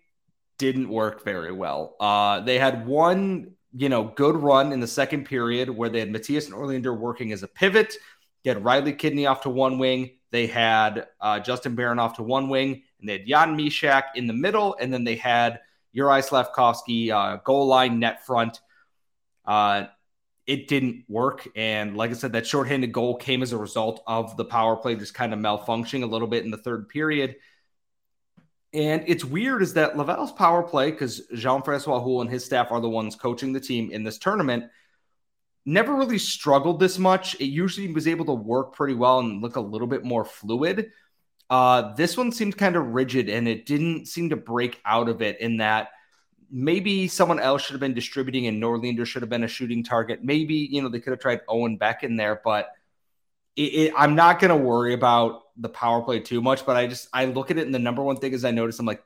didn't 0.57 0.89
work 0.89 1.25
very 1.25 1.53
well. 1.53 1.95
Uh, 2.01 2.41
they 2.41 2.59
had 2.59 2.87
one 2.87 3.58
you 3.79 3.89
know, 3.89 4.13
good 4.17 4.35
run 4.35 4.73
in 4.73 4.81
the 4.81 4.89
second 4.89 5.25
period 5.25 5.71
where 5.71 5.89
they 5.89 6.01
had 6.01 6.11
Mattias 6.11 6.51
Norlinder 6.51 6.99
working 6.99 7.31
as 7.31 7.45
a 7.45 7.49
pivot. 7.49 7.95
They 8.43 8.51
had 8.51 8.65
Riley 8.65 8.93
Kidney 8.93 9.27
off 9.27 9.43
to 9.43 9.51
one 9.51 9.79
wing. 9.79 10.11
They 10.33 10.49
had 10.49 11.07
uh, 11.21 11.39
Justin 11.39 11.77
Barron 11.77 12.01
off 12.01 12.17
to 12.17 12.25
one 12.25 12.49
wing, 12.49 12.83
and 12.99 13.09
they 13.09 13.13
had 13.13 13.27
Jan 13.27 13.57
Mysak 13.57 14.03
in 14.17 14.27
the 14.27 14.33
middle, 14.33 14.77
and 14.81 14.93
then 14.93 15.05
they 15.05 15.15
had 15.15 15.61
Juraj 15.97 16.29
Slafkovsky 16.29 17.11
uh, 17.11 17.37
goal 17.45 17.67
line 17.67 18.01
net 18.01 18.27
front. 18.27 18.61
Uh, 19.45 19.85
it 20.45 20.67
didn't 20.67 21.05
work, 21.09 21.47
and 21.55 21.97
like 21.97 22.11
I 22.11 22.15
said, 22.15 22.33
that 22.33 22.49
shorthanded 22.49 22.91
goal 22.91 23.17
came 23.17 23.43
as 23.43 23.53
a 23.53 23.59
result 23.59 24.03
of 24.09 24.37
the 24.37 24.45
power 24.45 24.77
play 24.77 24.97
just 24.97 25.15
kind 25.15 25.33
of 25.33 25.39
malfunctioning 25.39 26.03
a 26.03 26.07
little 26.07 26.29
bit 26.29 26.45
in 26.45 26.51
the 26.51 26.57
third 26.57 26.89
period. 26.89 27.37
And 28.75 29.05
it's 29.07 29.25
weird 29.25 29.63
is 29.63 29.75
that 29.75 29.97
Laval's 29.97 30.33
power 30.33 30.63
play, 30.63 30.91
because 30.91 31.23
Jean 31.35 31.63
Francois 31.63 32.01
Houle 32.01 32.21
and 32.21 32.31
his 32.31 32.45
staff 32.45 32.71
are 32.71 32.81
the 32.81 32.89
ones 32.89 33.17
coaching 33.17 33.53
the 33.53 33.61
team 33.61 33.91
in 33.91 34.05
this 34.05 34.19
tournament, 34.19 34.65
never 35.65 35.95
really 35.95 36.19
struggled 36.19 36.81
this 36.81 36.99
much. 36.99 37.35
It 37.37 37.47
usually 37.47 37.93
was 37.93 38.07
able 38.07 38.27
to 38.27 38.35
work 38.35 38.75
pretty 38.75 38.95
well 38.95 39.21
and 39.21 39.43
look 39.43 39.57
a 39.57 39.61
little 39.61 39.87
bit 39.87 40.05
more 40.05 40.25
fluid. 40.25 40.91
Uh, 41.51 41.95
this 41.95 42.17
one 42.17 42.31
seemed 42.31 42.59
kind 42.59 42.77
of 42.77 42.89
rigid 42.89 43.29
and 43.29 43.49
it 43.49 43.65
didn't 43.65 44.07
seem 44.07 44.29
to 44.31 44.37
break 44.37 44.81
out 44.85 45.09
of 45.09 45.23
it 45.23 45.41
in 45.41 45.59
that 45.59 45.89
maybe 46.51 47.09
someone 47.09 47.41
else 47.41 47.63
should 47.63 47.73
have 47.73 47.81
been 47.81 47.95
distributing 47.95 48.47
and 48.47 48.63
Norlinder 48.63 49.07
should 49.07 49.23
have 49.23 49.31
been 49.31 49.45
a 49.45 49.49
shooting 49.49 49.83
target. 49.83 50.23
Maybe, 50.23 50.55
you 50.55 50.83
know, 50.83 50.89
they 50.89 51.01
could 51.01 51.13
have 51.13 51.21
tried 51.21 51.41
Owen 51.49 51.77
Beck 51.77 52.05
in 52.05 52.17
there, 52.17 52.41
but 52.45 52.71
it, 53.59 53.61
it, 53.61 53.95
I'm 53.97 54.15
not 54.15 54.39
going 54.39 54.51
to 54.51 54.57
worry 54.57 54.95
about 54.95 55.43
the 55.57 55.69
power 55.69 56.01
play 56.03 56.21
too 56.21 56.41
much, 56.41 56.65
but 56.65 56.77
I 56.77 56.87
just 56.87 57.09
I 57.13 57.25
look 57.25 57.51
at 57.51 57.59
it 57.59 57.67
and 57.67 57.75
the 57.75 57.81
number 57.81 58.03
one 58.03 58.17
thing 58.17 58.33
is 58.33 58.45
I 58.45 58.53
notice 58.53 58.79
I'm 58.79 58.87
like 58.87 59.03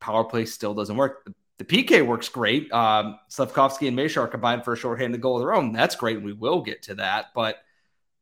power 0.00 0.22
play 0.22 0.46
still 0.46 0.72
doesn't 0.72 0.96
work. 0.96 1.24
The, 1.24 1.34
the 1.58 1.64
PK 1.64 2.06
works 2.06 2.28
great. 2.28 2.70
Um, 2.72 3.18
Slafkovsky 3.28 3.88
and 3.88 3.98
Mesar 3.98 4.30
combined 4.30 4.64
for 4.64 4.74
a 4.74 4.76
shorthanded 4.76 5.20
goal 5.20 5.36
of 5.36 5.42
their 5.42 5.54
own. 5.54 5.72
That's 5.72 5.96
great. 5.96 6.16
and 6.16 6.24
We 6.24 6.32
will 6.32 6.62
get 6.62 6.82
to 6.84 6.94
that, 6.96 7.26
but 7.34 7.56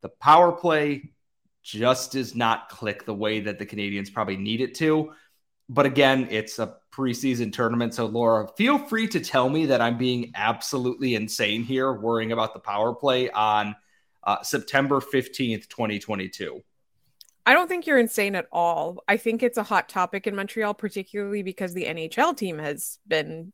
the 0.01 0.09
power 0.09 0.53
play 0.53 1.11
just 1.63 2.13
does 2.13 2.35
not 2.35 2.69
click 2.71 3.05
the 3.05 3.15
way 3.15 3.41
that 3.41 3.59
the 3.59 3.67
Canadiens 3.67 4.13
probably 4.13 4.37
need 4.37 4.61
it 4.61 4.75
to. 4.77 5.13
But 5.69 5.87
again, 5.87 6.29
it's 6.31 6.59
a 6.59 6.77
preseason 6.93 7.53
tournament. 7.53 7.95
So, 7.95 8.07
Laura, 8.07 8.49
feel 8.57 8.79
free 8.79 9.09
to 9.09 9.21
tell 9.21 9.49
me 9.49 9.67
that 9.67 9.81
I'm 9.81 9.99
being 9.99 10.33
absolutely 10.35 11.15
insane 11.15 11.65
here, 11.65 11.93
worrying 11.93 12.33
about 12.33 12.55
the 12.55 12.61
power 12.61 12.95
play 12.95 13.31
on 13.31 13.75
uh, 14.27 14.43
September 14.43 15.01
15th, 15.01 15.69
2022. 15.69 16.63
I 17.47 17.53
don't 17.53 17.69
think 17.69 17.87
you're 17.87 17.99
insane 17.99 18.35
at 18.35 18.47
all. 18.51 19.03
I 19.07 19.19
think 19.19 19.43
it's 19.43 19.59
a 19.59 19.63
hot 19.63 19.89
topic 19.89 20.27
in 20.27 20.35
Montreal, 20.35 20.75
particularly 20.75 21.43
because 21.43 21.75
the 21.75 21.85
NHL 21.85 22.37
team 22.37 22.59
has 22.59 22.99
been 23.07 23.53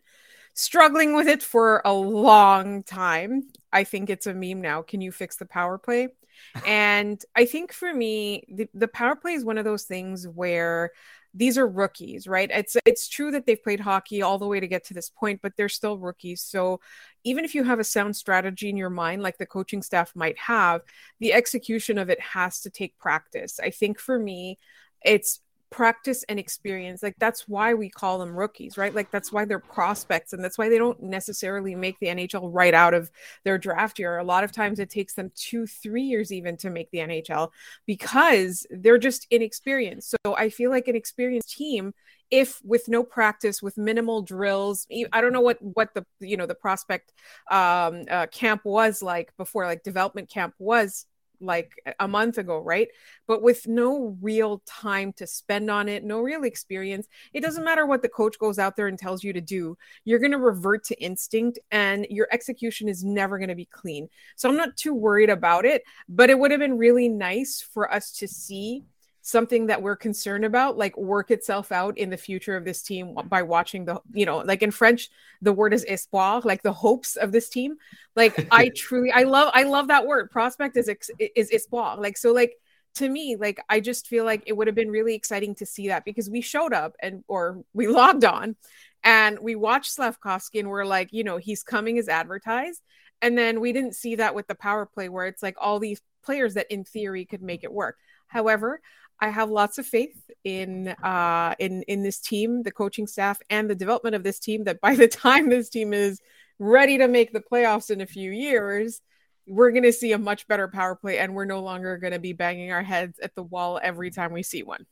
struggling 0.55 1.15
with 1.15 1.27
it 1.27 1.43
for 1.43 1.83
a 1.85 1.93
long 1.93 2.83
time. 2.85 3.49
I 3.73 3.85
think 3.85 4.09
it's 4.09 4.27
a 4.27 4.35
meme 4.35 4.61
now. 4.61 4.83
Can 4.83 5.01
you 5.01 5.11
fix 5.11 5.37
the 5.37 5.47
power 5.47 5.79
play? 5.79 6.09
and 6.67 7.21
I 7.35 7.45
think 7.45 7.73
for 7.73 7.93
me, 7.93 8.45
the, 8.49 8.69
the 8.75 8.89
power 8.89 9.17
play 9.17 9.33
is 9.33 9.45
one 9.45 9.59
of 9.59 9.65
those 9.65 9.85
things 9.85 10.27
where 10.27 10.93
these 11.33 11.57
are 11.59 11.67
rookies, 11.67 12.27
right? 12.27 12.51
It's 12.53 12.77
it's 12.85 13.09
true 13.09 13.31
that 13.31 13.47
they've 13.47 13.63
played 13.63 13.81
hockey 13.81 14.23
all 14.23 14.39
the 14.39 14.47
way 14.47 14.59
to 14.61 14.67
get 14.67 14.85
to 14.87 14.95
this 14.95 15.11
point, 15.11 15.41
but 15.43 15.53
they're 15.57 15.69
still 15.69 15.99
rookies. 15.99 16.43
So 16.43 16.81
even 17.25 17.45
if 17.45 17.55
you 17.55 17.63
have 17.65 17.79
a 17.79 17.85
sound 17.85 18.17
strategy 18.17 18.69
in 18.69 18.77
your 18.77 18.91
mind, 18.91 19.23
like 19.23 19.39
the 19.39 19.47
coaching 19.47 19.83
staff 19.83 20.15
might 20.17 20.39
have, 20.39 20.83
the 21.21 21.33
execution 21.33 21.99
of 21.99 22.11
it 22.11 22.21
has 22.21 22.61
to 22.63 22.71
take 22.71 22.99
practice. 22.99 23.61
I 23.61 23.71
think 23.71 24.01
for 24.01 24.19
me, 24.19 24.59
it's 25.03 25.41
practice 25.71 26.25
and 26.25 26.39
experience 26.39 27.03
like 27.03 27.15
that's 27.19 27.49
why 27.49 27.75
we 27.75 27.89
call 27.89 28.19
them 28.19 28.35
rookies 28.35 28.77
right? 28.77 28.95
Like 28.95 29.11
that's 29.11 29.33
why 29.33 29.45
they're 29.45 29.59
prospects 29.59 30.33
and 30.33 30.43
that's 30.43 30.59
why 30.59 30.69
they 30.69 30.79
don't 30.79 31.03
necessarily 31.03 31.75
make 31.75 31.99
the 32.01 32.09
nhl 32.09 32.51
right 32.53 32.75
out 32.75 32.95
of 32.95 33.11
their 33.45 33.59
draft 33.59 33.99
year. 33.99 34.19
A 34.19 34.25
lot 34.25 34.45
of 34.45 34.53
times 34.53 34.79
it 34.79 34.91
takes 34.91 35.15
them 35.15 35.31
two 35.35 35.67
three 35.67 36.03
years 36.03 36.33
even 36.33 36.57
to 36.59 36.71
make 36.71 36.91
the 36.91 36.99
nhl 36.99 37.51
because 37.87 38.67
they're 38.71 38.99
just 38.99 39.27
inexperienced. 39.31 40.11
So 40.11 40.35
i 40.37 40.49
feel 40.49 40.71
like 40.71 40.89
an 40.89 40.97
experienced 40.97 41.57
team 41.57 41.95
if 42.31 42.61
with 42.65 42.89
no 42.89 43.03
practice 43.03 43.63
with 43.63 43.77
minimal 43.77 44.23
drills 44.23 44.87
i 45.13 45.21
don't 45.21 45.33
know 45.33 45.41
what 45.41 45.59
what 45.61 45.93
the 45.95 46.05
you 46.21 46.37
know 46.37 46.47
the 46.47 46.55
prospect 46.55 47.13
um, 47.51 48.05
uh, 48.11 48.27
camp 48.27 48.65
was 48.65 49.03
like 49.03 49.37
before 49.37 49.67
like 49.67 49.83
development 49.83 50.29
camp 50.29 50.55
was 50.59 51.07
like 51.41 51.73
a 51.99 52.07
month 52.07 52.39
ago, 52.39 52.59
right? 52.59 52.89
But 53.27 53.43
with 53.43 53.67
no 53.67 54.17
real 54.21 54.63
time 54.67 55.13
to 55.15 55.27
spend 55.27 55.71
on 55.71 55.89
it, 55.89 56.05
no 56.05 56.21
real 56.21 56.45
experience, 56.45 57.09
it 57.33 57.41
doesn't 57.41 57.65
matter 57.65 57.87
what 57.87 58.03
the 58.03 58.09
coach 58.09 58.39
goes 58.39 58.59
out 58.59 58.77
there 58.77 58.87
and 58.87 58.99
tells 58.99 59.25
you 59.25 59.33
to 59.33 59.41
do. 59.41 59.77
You're 60.05 60.19
going 60.19 60.33
to 60.33 60.39
revert 60.39 60.85
to 60.85 61.03
instinct 61.03 61.59
and 61.71 62.07
your 62.11 62.29
execution 62.33 62.89
is 62.89 63.05
never 63.05 63.39
going 63.39 63.49
to 63.49 63.55
be 63.55 63.67
clean. 63.67 64.09
So 64.37 64.49
I'm 64.49 64.57
not 64.57 64.77
too 64.77 64.95
worried 64.95 65.31
about 65.31 65.65
it, 65.65 65.83
but 66.09 66.31
it 66.31 66.39
would 66.39 66.51
have 66.51 66.61
been 66.61 66.79
really 66.79 67.09
nice 67.09 67.61
for 67.61 67.93
us 67.93 68.13
to 68.13 68.29
see 68.29 68.85
something 69.23 69.67
that 69.67 69.83
we're 69.83 69.97
concerned 69.97 70.45
about 70.45 70.79
like 70.79 70.97
work 70.97 71.31
itself 71.31 71.73
out 71.73 71.99
in 71.99 72.11
the 72.11 72.17
future 72.17 72.57
of 72.57 72.65
this 72.65 72.83
team 72.83 73.15
by 73.29 73.43
watching 73.43 73.85
the 73.85 74.01
you 74.13 74.25
know 74.25 74.39
like 74.39 74.63
in 74.63 74.71
french 74.71 75.11
the 75.43 75.53
word 75.53 75.75
is 75.75 75.85
espoir 75.85 76.41
like 76.45 76.63
the 76.63 76.73
hopes 76.73 77.17
of 77.17 77.33
this 77.33 77.49
team. 77.49 77.77
Like 78.17 78.49
i 78.51 78.71
truly 78.75 79.13
i 79.13 79.23
love 79.23 79.51
i 79.55 79.65
love 79.65 79.89
that 79.89 80.07
word. 80.07 80.31
Prospect 80.31 80.77
is 80.77 80.91
is 81.19 81.51
espoir. 81.51 81.97
Like 81.99 82.17
so 82.17 82.33
like 82.33 82.55
to 82.97 83.09
me 83.09 83.37
like 83.37 83.61
i 83.69 83.79
just 83.79 84.09
feel 84.09 84.25
like 84.25 84.43
it 84.47 84.53
would 84.53 84.67
have 84.67 84.75
been 84.75 84.91
really 84.91 85.15
exciting 85.15 85.55
to 85.55 85.65
see 85.65 85.89
that 85.89 86.05
because 86.05 86.29
we 86.29 86.41
showed 86.41 86.73
up 86.73 86.97
and 87.01 87.23
or 87.29 87.63
we 87.73 87.87
logged 88.01 88.25
on 88.25 88.57
and 89.05 89.39
we 89.39 89.55
watched 89.55 89.97
slafkovsky 89.97 90.59
and 90.59 90.69
we're 90.69 90.85
like 90.85 91.13
you 91.13 91.23
know 91.23 91.37
he's 91.37 91.63
coming 91.63 91.99
as 91.99 92.09
advertised 92.09 92.83
and 93.23 93.37
then 93.37 93.61
we 93.61 93.73
didn't 93.73 93.95
see 93.95 94.17
that 94.17 94.35
with 94.35 94.47
the 94.47 94.55
power 94.55 94.87
play 94.87 95.09
where 95.09 95.27
it's 95.27 95.43
like 95.43 95.57
all 95.61 95.79
these 95.79 96.01
players 96.25 96.55
that 96.55 96.67
in 96.71 96.85
theory 96.85 97.25
could 97.25 97.43
make 97.43 97.65
it 97.65 97.73
work 97.73 97.97
However, 98.31 98.81
I 99.19 99.29
have 99.29 99.51
lots 99.51 99.79
of 99.79 99.87
faith 99.87 100.17
in 100.45 100.89
uh, 100.89 101.55
in 101.59 101.83
in 101.83 102.03
this 102.03 102.21
team, 102.21 102.63
the 102.63 102.71
coaching 102.71 103.07
staff, 103.07 103.41
and 103.51 103.69
the 103.69 103.75
development 103.75 104.15
of 104.15 104.23
this 104.23 104.39
team. 104.39 104.65
That 104.65 104.81
by 104.81 104.95
the 104.95 105.09
time 105.25 105.51
this 105.51 105.69
team 105.69 105.93
is 105.93 106.21
ready 106.59 106.97
to 106.99 107.09
make 107.09 107.33
the 107.33 107.41
playoffs 107.41 107.91
in 107.91 108.01
a 108.01 108.07
few 108.07 108.31
years, 108.31 109.03
we're 109.47 109.73
going 109.73 109.83
to 109.83 109.93
see 109.93 110.13
a 110.13 110.19
much 110.19 110.47
better 110.47 110.69
power 110.69 110.95
play, 110.95 111.19
and 111.19 111.35
we're 111.35 111.45
no 111.45 111.61
longer 111.61 111.99
going 111.99 112.13
to 112.13 112.19
be 112.19 112.33
banging 112.33 112.71
our 112.71 112.83
heads 112.83 113.19
at 113.21 113.35
the 113.35 113.43
wall 113.43 113.81
every 113.83 114.11
time 114.11 114.33
we 114.33 114.43
see 114.43 114.63
one. 114.63 114.87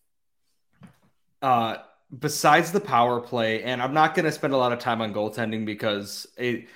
Uh, 1.40 1.76
besides 2.18 2.72
the 2.72 2.80
power 2.80 3.20
play, 3.20 3.62
and 3.62 3.80
I'm 3.80 3.94
not 3.94 4.16
going 4.16 4.24
to 4.24 4.32
spend 4.32 4.52
a 4.52 4.56
lot 4.56 4.72
of 4.72 4.80
time 4.80 5.00
on 5.00 5.14
goaltending 5.14 5.64
because 5.64 6.26
it 6.36 6.66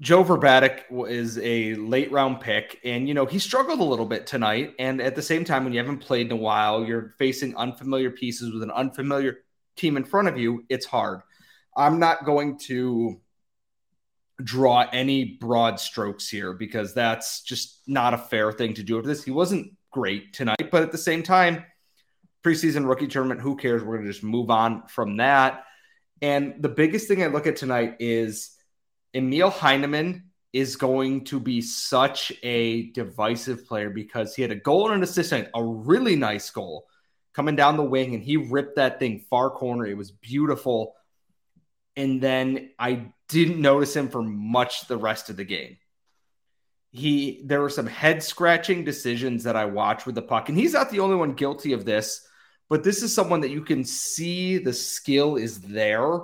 Joe 0.00 0.22
Vrbetic 0.22 0.84
is 1.08 1.38
a 1.38 1.74
late 1.74 2.12
round 2.12 2.40
pick, 2.40 2.78
and 2.84 3.08
you 3.08 3.14
know 3.14 3.26
he 3.26 3.38
struggled 3.38 3.80
a 3.80 3.84
little 3.84 4.06
bit 4.06 4.26
tonight. 4.26 4.74
And 4.78 5.00
at 5.00 5.16
the 5.16 5.22
same 5.22 5.44
time, 5.44 5.64
when 5.64 5.72
you 5.72 5.80
haven't 5.80 5.98
played 5.98 6.26
in 6.26 6.32
a 6.32 6.36
while, 6.36 6.84
you're 6.84 7.14
facing 7.18 7.56
unfamiliar 7.56 8.10
pieces 8.10 8.52
with 8.52 8.62
an 8.62 8.70
unfamiliar 8.70 9.38
team 9.76 9.96
in 9.96 10.04
front 10.04 10.28
of 10.28 10.38
you. 10.38 10.64
It's 10.68 10.86
hard. 10.86 11.20
I'm 11.76 11.98
not 11.98 12.24
going 12.24 12.58
to 12.66 13.20
draw 14.42 14.86
any 14.92 15.36
broad 15.40 15.80
strokes 15.80 16.28
here 16.28 16.52
because 16.52 16.94
that's 16.94 17.42
just 17.42 17.82
not 17.88 18.14
a 18.14 18.18
fair 18.18 18.52
thing 18.52 18.74
to 18.74 18.84
do 18.84 18.96
with 18.96 19.04
this. 19.04 19.24
He 19.24 19.32
wasn't 19.32 19.72
great 19.90 20.32
tonight, 20.32 20.70
but 20.70 20.82
at 20.82 20.92
the 20.92 20.98
same 20.98 21.24
time, 21.24 21.64
preseason 22.44 22.88
rookie 22.88 23.08
tournament, 23.08 23.40
who 23.40 23.56
cares? 23.56 23.82
We're 23.82 23.96
going 23.96 24.06
to 24.06 24.12
just 24.12 24.22
move 24.22 24.50
on 24.50 24.86
from 24.86 25.16
that. 25.16 25.64
And 26.22 26.62
the 26.62 26.68
biggest 26.68 27.08
thing 27.08 27.22
I 27.22 27.26
look 27.26 27.48
at 27.48 27.56
tonight 27.56 27.96
is 27.98 28.50
Emil 29.14 29.50
Heineman 29.50 30.24
is 30.52 30.76
going 30.76 31.24
to 31.24 31.38
be 31.40 31.60
such 31.60 32.32
a 32.42 32.90
divisive 32.92 33.66
player 33.66 33.90
because 33.90 34.34
he 34.34 34.42
had 34.42 34.50
a 34.50 34.56
goal 34.56 34.86
and 34.86 34.96
an 34.96 35.02
assist, 35.02 35.32
a 35.32 35.64
really 35.64 36.16
nice 36.16 36.50
goal 36.50 36.86
coming 37.34 37.56
down 37.56 37.76
the 37.76 37.84
wing, 37.84 38.14
and 38.14 38.22
he 38.22 38.36
ripped 38.36 38.76
that 38.76 38.98
thing 38.98 39.24
far 39.30 39.50
corner. 39.50 39.86
It 39.86 39.96
was 39.96 40.10
beautiful. 40.10 40.94
And 41.96 42.20
then 42.20 42.70
I 42.78 43.12
didn't 43.28 43.60
notice 43.60 43.94
him 43.94 44.08
for 44.08 44.22
much 44.22 44.88
the 44.88 44.96
rest 44.96 45.30
of 45.30 45.36
the 45.36 45.44
game. 45.44 45.76
He 46.90 47.42
there 47.44 47.60
were 47.60 47.68
some 47.70 47.86
head 47.86 48.22
scratching 48.22 48.84
decisions 48.84 49.44
that 49.44 49.56
I 49.56 49.66
watched 49.66 50.06
with 50.06 50.14
the 50.14 50.22
puck, 50.22 50.48
and 50.48 50.56
he's 50.56 50.72
not 50.72 50.90
the 50.90 51.00
only 51.00 51.16
one 51.16 51.34
guilty 51.34 51.74
of 51.74 51.84
this. 51.84 52.26
But 52.70 52.82
this 52.82 53.02
is 53.02 53.14
someone 53.14 53.42
that 53.42 53.50
you 53.50 53.62
can 53.62 53.84
see 53.84 54.58
the 54.58 54.72
skill 54.72 55.36
is 55.36 55.60
there 55.60 56.22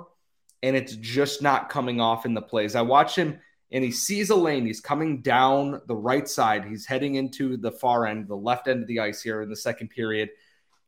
and 0.65 0.75
it's 0.75 0.95
just 0.95 1.43
not 1.43 1.69
coming 1.69 2.01
off 2.01 2.25
in 2.25 2.33
the 2.33 2.41
plays. 2.41 2.75
I 2.75 2.81
watch 2.81 3.15
him 3.15 3.39
and 3.71 3.83
he 3.83 3.91
sees 3.91 4.31
a 4.31 4.35
lane. 4.35 4.65
He's 4.65 4.81
coming 4.81 5.21
down 5.21 5.79
the 5.85 5.95
right 5.95 6.27
side. 6.27 6.65
He's 6.65 6.87
heading 6.87 7.15
into 7.15 7.55
the 7.55 7.71
far 7.71 8.07
end, 8.07 8.27
the 8.27 8.35
left 8.35 8.67
end 8.67 8.81
of 8.81 8.87
the 8.87 8.99
ice 8.99 9.21
here 9.21 9.43
in 9.43 9.49
the 9.49 9.55
second 9.55 9.89
period. 9.89 10.29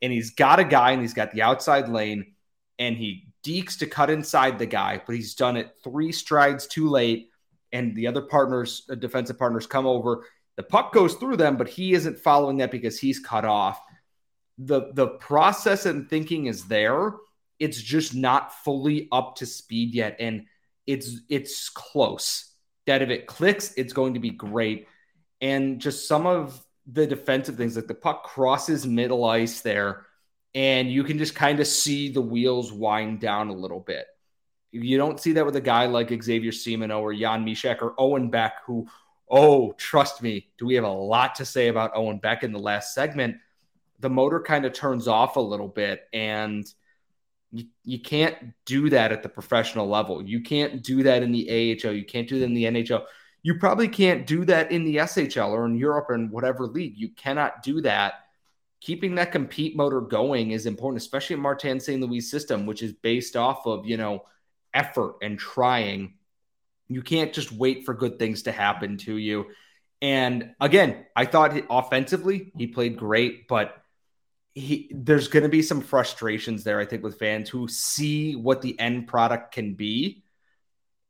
And 0.01 0.11
he's 0.11 0.31
got 0.31 0.59
a 0.59 0.63
guy 0.63 0.91
and 0.91 1.01
he's 1.01 1.13
got 1.13 1.31
the 1.31 1.43
outside 1.43 1.89
lane 1.89 2.33
and 2.79 2.97
he 2.97 3.27
dekes 3.43 3.77
to 3.79 3.85
cut 3.85 4.09
inside 4.09 4.57
the 4.57 4.65
guy, 4.65 4.99
but 5.05 5.15
he's 5.15 5.35
done 5.35 5.57
it 5.57 5.75
three 5.83 6.11
strides 6.11 6.65
too 6.65 6.89
late. 6.89 7.29
And 7.71 7.95
the 7.95 8.07
other 8.07 8.21
partners, 8.21 8.83
uh, 8.89 8.95
defensive 8.95 9.37
partners, 9.37 9.67
come 9.67 9.85
over. 9.85 10.25
The 10.55 10.63
puck 10.63 10.91
goes 10.91 11.13
through 11.15 11.37
them, 11.37 11.55
but 11.55 11.67
he 11.67 11.93
isn't 11.93 12.17
following 12.17 12.57
that 12.57 12.71
because 12.71 12.97
he's 12.97 13.19
cut 13.19 13.45
off. 13.45 13.79
The 14.57 14.91
the 14.93 15.07
process 15.07 15.85
and 15.85 16.09
thinking 16.09 16.47
is 16.47 16.65
there 16.65 17.13
it's 17.59 17.81
just 17.81 18.13
not 18.13 18.53
fully 18.63 19.07
up 19.11 19.35
to 19.37 19.45
speed 19.45 19.93
yet 19.93 20.17
and 20.19 20.45
it's 20.85 21.21
it's 21.29 21.69
close. 21.69 22.51
That 22.85 23.01
if 23.01 23.09
it 23.09 23.27
clicks 23.27 23.73
it's 23.75 23.93
going 23.93 24.13
to 24.13 24.19
be 24.19 24.29
great. 24.29 24.87
And 25.41 25.79
just 25.79 26.07
some 26.07 26.25
of 26.25 26.63
the 26.85 27.05
defensive 27.05 27.55
things 27.57 27.75
like 27.75 27.87
the 27.87 27.93
puck 27.93 28.23
crosses 28.23 28.87
middle 28.87 29.25
ice 29.25 29.61
there 29.61 30.05
and 30.55 30.89
you 30.91 31.03
can 31.03 31.17
just 31.17 31.35
kind 31.35 31.59
of 31.59 31.67
see 31.67 32.09
the 32.09 32.21
wheels 32.21 32.71
wind 32.71 33.19
down 33.19 33.49
a 33.49 33.53
little 33.53 33.81
bit. 33.81 34.05
You 34.71 34.97
don't 34.97 35.19
see 35.19 35.33
that 35.33 35.45
with 35.45 35.55
a 35.55 35.61
guy 35.61 35.85
like 35.85 36.23
Xavier 36.23 36.51
Simoneau 36.51 37.01
or 37.01 37.13
Jan 37.13 37.45
Mysak 37.45 37.81
or 37.81 37.93
Owen 37.97 38.29
Beck 38.29 38.63
who 38.65 38.87
oh 39.29 39.73
trust 39.73 40.21
me 40.21 40.47
do 40.57 40.65
we 40.65 40.75
have 40.75 40.85
a 40.85 40.89
lot 40.89 41.35
to 41.35 41.45
say 41.45 41.67
about 41.67 41.91
Owen 41.95 42.19
Beck 42.19 42.43
in 42.43 42.53
the 42.53 42.59
last 42.59 42.93
segment? 42.93 43.37
The 43.99 44.09
motor 44.09 44.39
kind 44.39 44.63
of 44.63 44.73
turns 44.73 45.07
off 45.07 45.37
a 45.37 45.41
little 45.41 45.67
bit 45.67 46.07
and– 46.13 46.71
you, 47.51 47.65
you 47.83 47.99
can't 47.99 48.35
do 48.65 48.89
that 48.89 49.11
at 49.11 49.23
the 49.23 49.29
professional 49.29 49.87
level. 49.87 50.21
You 50.21 50.41
can't 50.41 50.83
do 50.83 51.03
that 51.03 51.23
in 51.23 51.31
the 51.31 51.49
AHL. 51.49 51.93
You 51.93 52.05
can't 52.05 52.27
do 52.27 52.39
that 52.39 52.45
in 52.45 52.53
the 52.53 52.65
NHL. 52.65 53.05
You 53.43 53.57
probably 53.59 53.87
can't 53.87 54.27
do 54.27 54.43
that 54.45 54.71
in 54.71 54.83
the 54.83 54.97
SHL 54.97 55.49
or 55.49 55.65
in 55.65 55.77
Europe 55.77 56.07
or 56.09 56.15
in 56.15 56.29
whatever 56.29 56.65
league. 56.65 56.97
You 56.97 57.09
cannot 57.09 57.63
do 57.63 57.81
that. 57.81 58.15
Keeping 58.81 59.15
that 59.15 59.31
compete 59.31 59.75
motor 59.75 60.01
going 60.01 60.51
is 60.51 60.65
important, 60.65 61.01
especially 61.01 61.35
in 61.35 61.41
Martin 61.41 61.79
St. 61.79 62.01
Louis 62.01 62.21
system, 62.21 62.65
which 62.65 62.83
is 62.83 62.93
based 62.93 63.35
off 63.35 63.65
of, 63.65 63.85
you 63.85 63.97
know, 63.97 64.25
effort 64.73 65.15
and 65.21 65.39
trying. 65.39 66.15
You 66.89 67.01
can't 67.01 67.33
just 67.33 67.51
wait 67.51 67.85
for 67.85 67.93
good 67.93 68.19
things 68.19 68.43
to 68.43 68.51
happen 68.51 68.97
to 68.99 69.17
you. 69.17 69.47
And 70.01 70.53
again, 70.59 71.05
I 71.15 71.25
thought 71.25 71.59
offensively 71.69 72.51
he 72.55 72.67
played 72.67 72.97
great, 72.97 73.47
but 73.47 73.81
he 74.57 74.89
there's 74.91 75.27
going 75.27 75.43
to 75.43 75.49
be 75.49 75.61
some 75.61 75.81
frustrations 75.81 76.63
there, 76.63 76.79
I 76.79 76.85
think, 76.85 77.03
with 77.03 77.19
fans 77.19 77.47
who 77.47 77.67
see 77.67 78.35
what 78.35 78.61
the 78.61 78.77
end 78.79 79.07
product 79.07 79.53
can 79.53 79.75
be, 79.75 80.23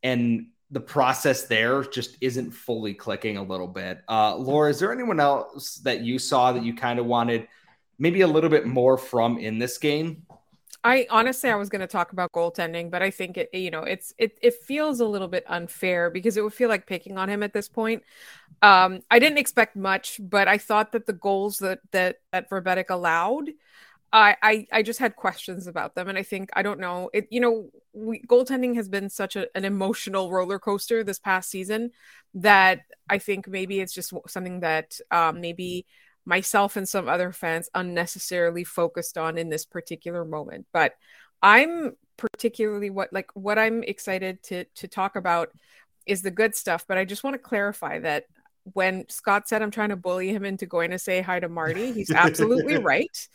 and 0.03 0.47
the 0.69 0.81
process 0.81 1.43
there 1.43 1.81
just 1.83 2.17
isn't 2.19 2.51
fully 2.51 2.93
clicking 2.93 3.37
a 3.37 3.43
little 3.43 3.67
bit. 3.67 4.01
Uh, 4.09 4.35
Laura, 4.35 4.69
is 4.69 4.79
there 4.79 4.91
anyone 4.91 5.21
else 5.21 5.75
that 5.75 6.01
you 6.01 6.19
saw 6.19 6.51
that 6.51 6.63
you 6.63 6.75
kind 6.75 6.99
of 6.99 7.05
wanted 7.05 7.47
maybe 7.97 8.19
a 8.21 8.27
little 8.27 8.49
bit 8.49 8.67
more 8.67 8.97
from 8.97 9.37
in 9.37 9.59
this 9.59 9.77
game? 9.77 10.23
I 10.83 11.07
honestly 11.09 11.49
I 11.49 11.55
was 11.55 11.69
going 11.69 11.81
to 11.81 11.87
talk 11.87 12.11
about 12.11 12.33
goaltending, 12.33 12.91
but 12.91 13.01
I 13.01 13.11
think 13.11 13.37
it 13.37 13.49
you 13.53 13.71
know 13.71 13.83
it's 13.83 14.13
it 14.17 14.37
it 14.41 14.55
feels 14.55 14.99
a 14.99 15.05
little 15.05 15.29
bit 15.29 15.45
unfair 15.47 16.09
because 16.09 16.35
it 16.35 16.43
would 16.43 16.53
feel 16.53 16.69
like 16.69 16.85
picking 16.85 17.17
on 17.17 17.29
him 17.29 17.43
at 17.43 17.53
this 17.53 17.69
point. 17.69 18.03
Um, 18.61 19.01
I 19.11 19.19
didn't 19.19 19.37
expect 19.37 19.75
much, 19.75 20.19
but 20.19 20.47
I 20.47 20.57
thought 20.57 20.91
that 20.93 21.05
the 21.05 21.13
goals 21.13 21.57
that 21.59 21.79
that 21.91 22.17
that 22.31 22.49
Vrbetic 22.49 22.89
allowed 22.89 23.49
I, 24.13 24.37
I 24.41 24.67
I 24.71 24.83
just 24.83 24.99
had 24.99 25.15
questions 25.15 25.67
about 25.67 25.95
them, 25.95 26.07
and 26.07 26.17
I 26.17 26.23
think 26.23 26.49
I 26.53 26.61
don't 26.61 26.79
know. 26.79 27.09
It 27.13 27.27
you 27.29 27.41
know, 27.41 27.69
we, 27.93 28.21
goaltending 28.21 28.75
has 28.75 28.87
been 28.87 29.09
such 29.09 29.35
a, 29.35 29.47
an 29.55 29.65
emotional 29.65 30.31
roller 30.31 30.59
coaster 30.59 31.03
this 31.03 31.19
past 31.19 31.49
season 31.49 31.91
that 32.35 32.81
I 33.09 33.17
think 33.17 33.47
maybe 33.47 33.81
it's 33.81 33.93
just 33.93 34.13
something 34.27 34.61
that 34.61 34.99
um, 35.11 35.41
maybe 35.41 35.85
myself 36.25 36.77
and 36.77 36.87
some 36.87 37.09
other 37.09 37.31
fans 37.33 37.69
unnecessarily 37.73 38.63
focused 38.63 39.17
on 39.17 39.37
in 39.37 39.49
this 39.49 39.65
particular 39.65 40.23
moment. 40.23 40.67
But 40.71 40.93
I'm 41.41 41.97
particularly 42.15 42.89
what 42.89 43.11
like 43.11 43.29
what 43.33 43.59
I'm 43.59 43.83
excited 43.83 44.41
to 44.43 44.63
to 44.75 44.87
talk 44.87 45.17
about 45.17 45.49
is 46.05 46.21
the 46.21 46.31
good 46.31 46.55
stuff. 46.55 46.85
But 46.87 46.97
I 46.97 47.03
just 47.03 47.25
want 47.25 47.33
to 47.33 47.39
clarify 47.39 47.99
that 47.99 48.25
when 48.73 49.07
Scott 49.09 49.47
said 49.47 49.61
I'm 49.61 49.71
trying 49.71 49.89
to 49.89 49.95
bully 49.95 50.29
him 50.29 50.45
into 50.45 50.65
going 50.65 50.91
to 50.91 50.99
say 50.99 51.21
hi 51.21 51.39
to 51.39 51.49
Marty, 51.49 51.91
he's 51.91 52.11
absolutely 52.13 52.77
right. 52.77 53.27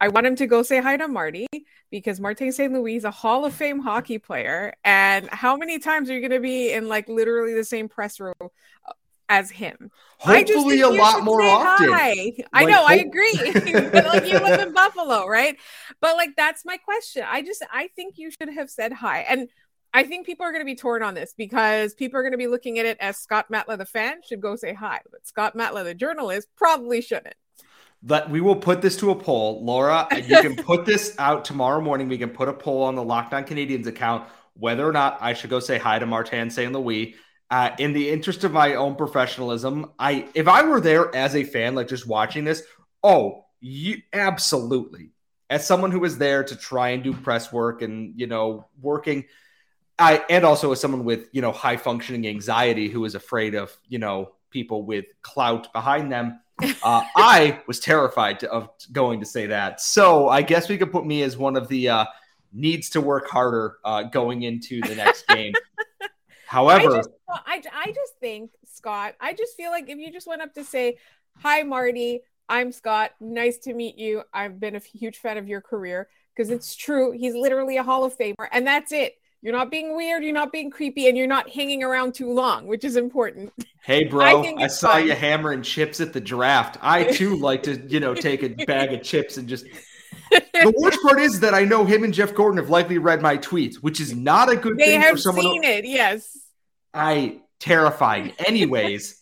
I 0.00 0.08
want 0.08 0.26
him 0.26 0.36
to 0.36 0.46
go 0.46 0.62
say 0.62 0.80
hi 0.80 0.96
to 0.96 1.08
Marty 1.08 1.46
because 1.90 2.20
Martin 2.20 2.52
St. 2.52 2.72
Louis 2.72 2.96
is 2.96 3.04
a 3.04 3.10
Hall 3.10 3.44
of 3.44 3.54
Fame 3.54 3.78
hockey 3.78 4.18
player. 4.18 4.74
And 4.84 5.28
how 5.30 5.56
many 5.56 5.78
times 5.78 6.10
are 6.10 6.14
you 6.14 6.20
going 6.20 6.32
to 6.32 6.40
be 6.40 6.72
in 6.72 6.88
like 6.88 7.08
literally 7.08 7.54
the 7.54 7.64
same 7.64 7.88
press 7.88 8.18
row 8.18 8.34
uh, 8.40 8.92
as 9.28 9.50
him? 9.50 9.90
Hopefully, 10.18 10.80
a 10.80 10.88
lot 10.88 11.22
more 11.22 11.40
often. 11.40 11.92
Hi. 11.92 12.32
I 12.52 12.64
know, 12.64 12.78
hope- 12.78 12.90
I 12.90 12.94
agree. 12.96 13.52
but 13.92 14.06
like 14.06 14.26
you 14.26 14.38
live 14.40 14.60
in 14.60 14.72
Buffalo, 14.72 15.26
right? 15.26 15.56
But 16.00 16.16
like 16.16 16.30
that's 16.36 16.64
my 16.64 16.76
question. 16.76 17.24
I 17.26 17.42
just 17.42 17.64
I 17.72 17.88
think 17.94 18.18
you 18.18 18.30
should 18.30 18.52
have 18.52 18.70
said 18.70 18.92
hi. 18.92 19.20
And 19.20 19.48
I 19.94 20.02
think 20.02 20.26
people 20.26 20.44
are 20.44 20.50
going 20.50 20.60
to 20.60 20.66
be 20.66 20.74
torn 20.74 21.04
on 21.04 21.14
this 21.14 21.34
because 21.38 21.94
people 21.94 22.18
are 22.18 22.22
going 22.22 22.32
to 22.32 22.38
be 22.38 22.48
looking 22.48 22.80
at 22.80 22.84
it 22.84 22.98
as 23.00 23.16
Scott 23.16 23.46
Matla, 23.50 23.78
the 23.78 23.86
fan, 23.86 24.20
should 24.26 24.40
go 24.40 24.56
say 24.56 24.74
hi, 24.74 25.00
but 25.10 25.24
Scott 25.24 25.56
Matla, 25.56 25.84
the 25.84 25.94
journalist, 25.94 26.48
probably 26.56 27.00
shouldn't. 27.00 27.36
But 28.02 28.28
we 28.28 28.40
will 28.40 28.56
put 28.56 28.82
this 28.82 28.96
to 28.98 29.12
a 29.12 29.14
poll, 29.14 29.64
Laura. 29.64 30.08
You 30.14 30.40
can 30.42 30.56
put 30.56 30.84
this 30.86 31.14
out 31.18 31.44
tomorrow 31.44 31.80
morning. 31.80 32.08
We 32.08 32.18
can 32.18 32.30
put 32.30 32.48
a 32.48 32.52
poll 32.52 32.82
on 32.82 32.96
the 32.96 33.04
Locked 33.04 33.32
On 33.32 33.44
Canadiens 33.44 33.86
account 33.86 34.28
whether 34.54 34.86
or 34.86 34.92
not 34.92 35.18
I 35.20 35.34
should 35.34 35.50
go 35.50 35.60
say 35.60 35.78
hi 35.78 35.98
to 35.98 36.06
Martin 36.06 36.50
St. 36.50 36.72
Louis. 36.72 37.14
Uh, 37.50 37.70
in 37.78 37.92
the 37.92 38.10
interest 38.10 38.42
of 38.44 38.52
my 38.52 38.74
own 38.74 38.96
professionalism, 38.96 39.92
I 39.98 40.26
if 40.34 40.48
I 40.48 40.62
were 40.62 40.80
there 40.80 41.14
as 41.14 41.36
a 41.36 41.44
fan, 41.44 41.74
like 41.74 41.88
just 41.88 42.06
watching 42.06 42.44
this, 42.44 42.62
oh, 43.02 43.44
you 43.60 43.98
absolutely. 44.12 45.10
As 45.50 45.66
someone 45.66 45.90
who 45.90 46.00
was 46.00 46.18
there 46.18 46.42
to 46.42 46.56
try 46.56 46.90
and 46.90 47.04
do 47.04 47.12
press 47.12 47.52
work 47.52 47.82
and 47.82 48.18
you 48.18 48.26
know 48.26 48.66
working 48.80 49.26
I 49.98 50.24
and 50.28 50.44
also 50.44 50.72
as 50.72 50.80
someone 50.80 51.04
with 51.04 51.28
you 51.32 51.40
know 51.40 51.52
high 51.52 51.76
functioning 51.76 52.26
anxiety 52.26 52.88
who 52.88 53.04
is 53.04 53.14
afraid 53.14 53.54
of 53.54 53.76
you 53.88 53.98
know 53.98 54.32
people 54.50 54.84
with 54.84 55.06
clout 55.22 55.72
behind 55.72 56.10
them. 56.10 56.40
Uh, 56.84 57.02
I 57.16 57.60
was 57.66 57.80
terrified 57.80 58.38
to, 58.40 58.50
of 58.50 58.68
going 58.92 59.18
to 59.18 59.26
say 59.26 59.46
that. 59.46 59.80
So 59.80 60.28
I 60.28 60.42
guess 60.42 60.68
we 60.68 60.78
could 60.78 60.92
put 60.92 61.04
me 61.04 61.22
as 61.22 61.36
one 61.36 61.56
of 61.56 61.66
the 61.66 61.88
uh, 61.88 62.04
needs 62.52 62.90
to 62.90 63.00
work 63.00 63.28
harder 63.28 63.78
uh, 63.84 64.04
going 64.04 64.42
into 64.42 64.80
the 64.82 64.94
next 64.94 65.26
game. 65.28 65.52
However, 66.46 66.92
I 66.92 66.96
just, 66.98 67.10
I, 67.28 67.62
I 67.72 67.86
just 67.86 68.12
think 68.20 68.52
Scott. 68.66 69.14
I 69.20 69.32
just 69.32 69.56
feel 69.56 69.72
like 69.72 69.90
if 69.90 69.98
you 69.98 70.12
just 70.12 70.28
went 70.28 70.42
up 70.42 70.54
to 70.54 70.62
say, 70.62 70.98
"Hi, 71.38 71.64
Marty. 71.64 72.20
I'm 72.48 72.70
Scott. 72.70 73.10
Nice 73.18 73.58
to 73.60 73.74
meet 73.74 73.98
you. 73.98 74.22
I've 74.32 74.60
been 74.60 74.76
a 74.76 74.80
huge 74.80 75.18
fan 75.18 75.38
of 75.38 75.48
your 75.48 75.60
career." 75.60 76.08
Because 76.36 76.50
it's 76.50 76.76
true, 76.76 77.12
he's 77.12 77.34
literally 77.34 77.78
a 77.78 77.82
Hall 77.82 78.04
of 78.04 78.16
Famer, 78.16 78.48
and 78.52 78.66
that's 78.66 78.92
it 78.92 79.14
you're 79.44 79.52
not 79.52 79.70
being 79.70 79.94
weird, 79.94 80.24
you're 80.24 80.32
not 80.32 80.52
being 80.52 80.70
creepy, 80.70 81.06
and 81.06 81.18
you're 81.18 81.26
not 81.26 81.50
hanging 81.50 81.82
around 81.82 82.14
too 82.14 82.32
long, 82.32 82.66
which 82.66 82.82
is 82.82 82.96
important. 82.96 83.52
Hey, 83.82 84.04
bro, 84.04 84.42
I, 84.42 84.54
I 84.62 84.66
saw 84.68 84.92
fun. 84.92 85.06
you 85.06 85.12
hammering 85.12 85.60
chips 85.60 86.00
at 86.00 86.14
the 86.14 86.20
draft. 86.20 86.78
I 86.80 87.04
too 87.04 87.36
like 87.36 87.62
to, 87.64 87.76
you 87.86 88.00
know, 88.00 88.14
take 88.14 88.42
a 88.42 88.48
bag 88.64 88.94
of 88.94 89.02
chips 89.02 89.36
and 89.36 89.46
just. 89.46 89.66
the 90.30 90.72
worst 90.78 90.98
part 91.02 91.20
is 91.20 91.40
that 91.40 91.52
I 91.52 91.62
know 91.64 91.84
him 91.84 92.04
and 92.04 92.14
Jeff 92.14 92.34
Gorton 92.34 92.56
have 92.56 92.70
likely 92.70 92.96
read 92.96 93.20
my 93.20 93.36
tweets, 93.36 93.76
which 93.76 94.00
is 94.00 94.14
not 94.14 94.50
a 94.50 94.56
good 94.56 94.78
they 94.78 94.92
thing 94.92 95.02
have 95.02 95.10
for 95.12 95.18
someone. 95.18 95.44
Seen 95.44 95.64
it, 95.64 95.84
yes. 95.84 96.38
I 96.94 97.42
terrifying. 97.60 98.32
Anyways, 98.46 99.20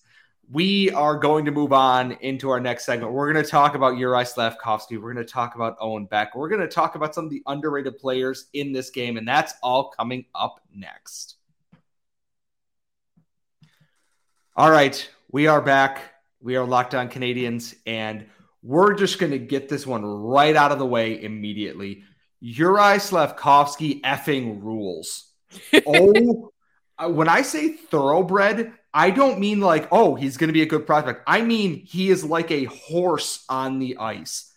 we 0.52 0.90
are 0.90 1.16
going 1.16 1.46
to 1.46 1.50
move 1.50 1.72
on 1.72 2.12
into 2.20 2.50
our 2.50 2.60
next 2.60 2.84
segment. 2.84 3.12
We're 3.12 3.32
going 3.32 3.42
to 3.42 3.50
talk 3.50 3.74
about 3.74 3.94
Juraj 3.94 4.34
Slafkovsky. 4.34 5.00
We're 5.00 5.14
going 5.14 5.24
to 5.24 5.32
talk 5.32 5.54
about 5.54 5.76
Owen 5.80 6.04
Beck. 6.04 6.34
We're 6.34 6.50
going 6.50 6.60
to 6.60 6.68
talk 6.68 6.94
about 6.94 7.14
some 7.14 7.24
of 7.24 7.30
the 7.30 7.42
underrated 7.46 7.98
players 7.98 8.46
in 8.52 8.70
this 8.70 8.90
game, 8.90 9.16
and 9.16 9.26
that's 9.26 9.54
all 9.62 9.88
coming 9.90 10.26
up 10.34 10.60
next. 10.74 11.36
All 14.54 14.70
right, 14.70 15.08
we 15.30 15.46
are 15.46 15.62
back. 15.62 16.02
We 16.42 16.56
are 16.56 16.66
locked 16.66 16.94
on 16.94 17.08
Canadiens, 17.08 17.74
and 17.86 18.26
we're 18.62 18.92
just 18.92 19.18
going 19.18 19.32
to 19.32 19.38
get 19.38 19.70
this 19.70 19.86
one 19.86 20.04
right 20.04 20.54
out 20.54 20.70
of 20.70 20.78
the 20.78 20.86
way 20.86 21.22
immediately. 21.22 22.04
Juraj 22.44 23.10
Slafkovsky 23.10 24.02
effing 24.02 24.62
rules. 24.62 25.28
Oh, 25.86 26.50
uh, 26.98 27.08
when 27.08 27.28
I 27.28 27.42
say 27.42 27.70
thoroughbred, 27.70 28.72
I 28.94 29.10
don't 29.10 29.38
mean 29.38 29.60
like, 29.60 29.88
oh, 29.90 30.14
he's 30.14 30.36
going 30.36 30.48
to 30.48 30.52
be 30.52 30.62
a 30.62 30.66
good 30.66 30.86
prospect. 30.86 31.22
I 31.26 31.40
mean, 31.42 31.84
he 31.86 32.10
is 32.10 32.24
like 32.24 32.50
a 32.50 32.64
horse 32.64 33.44
on 33.48 33.78
the 33.78 33.96
ice. 33.96 34.52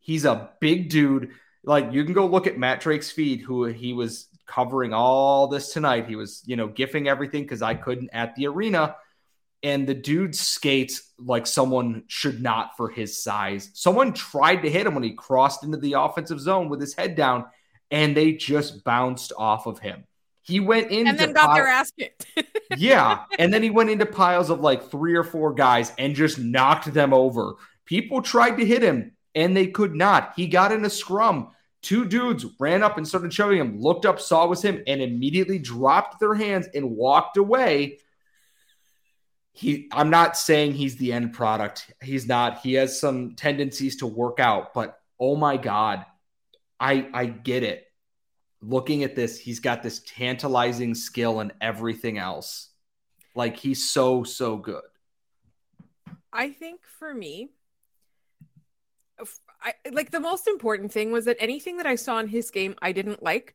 He's 0.00 0.24
a 0.24 0.50
big 0.60 0.90
dude. 0.90 1.30
Like, 1.64 1.92
you 1.92 2.04
can 2.04 2.12
go 2.12 2.26
look 2.26 2.46
at 2.46 2.58
Matt 2.58 2.80
Drake's 2.80 3.10
feed, 3.10 3.40
who 3.40 3.64
he 3.64 3.92
was 3.92 4.26
covering 4.46 4.92
all 4.92 5.46
this 5.46 5.72
tonight. 5.72 6.08
He 6.08 6.16
was, 6.16 6.42
you 6.44 6.56
know, 6.56 6.66
gifting 6.66 7.08
everything 7.08 7.42
because 7.42 7.62
I 7.62 7.74
couldn't 7.74 8.10
at 8.12 8.34
the 8.34 8.48
arena. 8.48 8.96
And 9.62 9.86
the 9.86 9.94
dude 9.94 10.34
skates 10.34 11.12
like 11.18 11.46
someone 11.46 12.04
should 12.06 12.42
not 12.42 12.76
for 12.76 12.88
his 12.88 13.22
size. 13.22 13.70
Someone 13.74 14.12
tried 14.12 14.62
to 14.62 14.70
hit 14.70 14.86
him 14.86 14.94
when 14.94 15.02
he 15.02 15.12
crossed 15.12 15.64
into 15.64 15.76
the 15.76 15.94
offensive 15.94 16.40
zone 16.40 16.68
with 16.68 16.80
his 16.80 16.94
head 16.94 17.14
down, 17.14 17.44
and 17.90 18.16
they 18.16 18.32
just 18.32 18.84
bounced 18.84 19.32
off 19.36 19.66
of 19.66 19.78
him. 19.78 20.04
He 20.42 20.60
went 20.60 20.90
in 20.90 21.06
and 21.06 21.18
then 21.18 21.32
got 21.32 21.54
their 21.54 21.66
ass 21.66 21.90
kicked. 21.90 22.26
yeah. 22.76 23.24
And 23.38 23.52
then 23.52 23.62
he 23.62 23.70
went 23.70 23.90
into 23.90 24.06
piles 24.06 24.50
of 24.50 24.60
like 24.60 24.90
three 24.90 25.14
or 25.14 25.24
four 25.24 25.54
guys 25.54 25.92
and 25.98 26.14
just 26.14 26.38
knocked 26.38 26.92
them 26.92 27.12
over. 27.12 27.54
People 27.84 28.22
tried 28.22 28.56
to 28.58 28.64
hit 28.66 28.82
him 28.82 29.12
and 29.34 29.56
they 29.56 29.68
could 29.68 29.94
not. 29.94 30.32
He 30.36 30.46
got 30.46 30.72
in 30.72 30.84
a 30.84 30.90
scrum. 30.90 31.50
Two 31.82 32.04
dudes 32.04 32.44
ran 32.58 32.82
up 32.82 32.98
and 32.98 33.08
started 33.08 33.32
shoving 33.32 33.58
him, 33.58 33.80
looked 33.80 34.04
up, 34.04 34.20
saw 34.20 34.44
it 34.44 34.50
was 34.50 34.62
him, 34.62 34.82
and 34.86 35.00
immediately 35.00 35.58
dropped 35.58 36.20
their 36.20 36.34
hands 36.34 36.68
and 36.74 36.90
walked 36.90 37.38
away. 37.38 37.98
He 39.52 39.88
I'm 39.90 40.10
not 40.10 40.36
saying 40.36 40.74
he's 40.74 40.96
the 40.96 41.12
end 41.12 41.32
product. 41.32 41.92
He's 42.02 42.26
not. 42.26 42.60
He 42.60 42.74
has 42.74 43.00
some 43.00 43.34
tendencies 43.34 43.96
to 43.96 44.06
work 44.06 44.38
out, 44.38 44.74
but 44.74 44.98
oh 45.18 45.36
my 45.36 45.56
God, 45.56 46.04
I 46.78 47.08
I 47.14 47.26
get 47.26 47.62
it 47.62 47.89
looking 48.62 49.04
at 49.04 49.16
this, 49.16 49.38
he's 49.38 49.60
got 49.60 49.82
this 49.82 50.00
tantalizing 50.00 50.94
skill 50.94 51.40
and 51.40 51.52
everything 51.60 52.18
else. 52.18 52.70
Like 53.34 53.56
he's 53.56 53.90
so, 53.90 54.24
so 54.24 54.56
good. 54.56 54.82
I 56.32 56.50
think 56.50 56.80
for 56.98 57.12
me, 57.12 57.50
I, 59.62 59.74
like 59.92 60.10
the 60.10 60.20
most 60.20 60.46
important 60.46 60.92
thing 60.92 61.12
was 61.12 61.26
that 61.26 61.36
anything 61.40 61.76
that 61.78 61.86
I 61.86 61.96
saw 61.96 62.18
in 62.18 62.28
his 62.28 62.50
game 62.50 62.74
I 62.80 62.92
didn't 62.92 63.22
like 63.22 63.54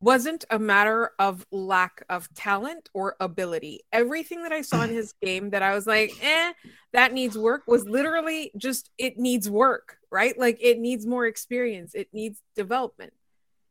wasn't 0.00 0.44
a 0.50 0.58
matter 0.58 1.12
of 1.18 1.46
lack 1.50 2.04
of 2.08 2.32
talent 2.34 2.90
or 2.92 3.16
ability. 3.20 3.80
Everything 3.92 4.42
that 4.42 4.52
I 4.52 4.60
saw 4.60 4.82
in 4.82 4.90
his 4.90 5.14
game 5.22 5.50
that 5.50 5.62
I 5.62 5.74
was 5.74 5.86
like, 5.86 6.12
eh, 6.20 6.52
that 6.92 7.12
needs 7.12 7.38
work 7.38 7.62
was 7.66 7.88
literally 7.88 8.50
just 8.56 8.90
it 8.98 9.18
needs 9.18 9.48
work, 9.48 9.96
right? 10.10 10.38
Like 10.38 10.58
it 10.60 10.78
needs 10.78 11.06
more 11.06 11.26
experience, 11.26 11.94
it 11.94 12.08
needs 12.12 12.40
development, 12.56 13.12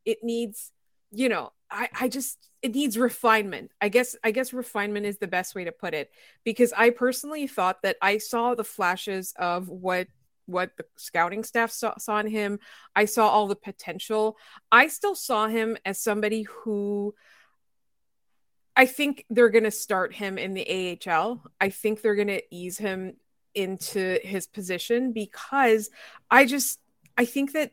it 0.06 0.20
needs 0.24 0.72
you 1.12 1.30
know 1.30 1.52
I, 1.70 1.90
I 2.02 2.08
just 2.08 2.38
it 2.62 2.76
needs 2.76 2.98
refinement. 2.98 3.72
I 3.82 3.90
guess 3.90 4.16
i 4.24 4.32
guess 4.32 4.54
refinement 4.54 5.06
is 5.06 5.18
the 5.18 5.28
best 5.28 5.56
way 5.56 5.64
to 5.66 5.72
put 5.72 5.94
it 5.94 6.12
because 6.44 6.74
i 6.76 6.90
personally 6.90 7.48
thought 7.48 7.82
that 7.84 7.98
i 8.02 8.18
saw 8.18 8.56
the 8.56 8.64
flashes 8.64 9.34
of 9.38 9.70
what 9.70 10.08
what 10.46 10.72
the 10.78 10.86
scouting 10.98 11.44
staff 11.44 11.72
saw, 11.72 11.98
saw 11.98 12.20
in 12.20 12.28
him. 12.28 12.60
I 12.96 13.06
saw 13.06 13.30
all 13.30 13.48
the 13.48 13.56
potential. 13.56 14.38
I 14.72 14.88
still 14.88 15.16
saw 15.16 15.48
him 15.48 15.78
as 15.86 16.02
somebody 16.02 16.44
who 16.44 17.16
i 18.76 18.86
think 18.86 19.26
they're 19.30 19.50
going 19.50 19.64
to 19.64 19.72
start 19.72 20.16
him 20.16 20.38
in 20.38 20.56
the 20.56 21.00
ahl 21.08 21.44
i 21.62 21.70
think 21.70 22.02
they're 22.02 22.16
going 22.16 22.28
to 22.28 22.42
ease 22.50 22.78
him 22.78 23.16
into 23.54 24.20
his 24.24 24.48
position 24.48 25.12
because 25.14 25.92
i 26.32 26.44
just 26.44 26.80
i 27.16 27.24
think 27.24 27.54
that 27.54 27.72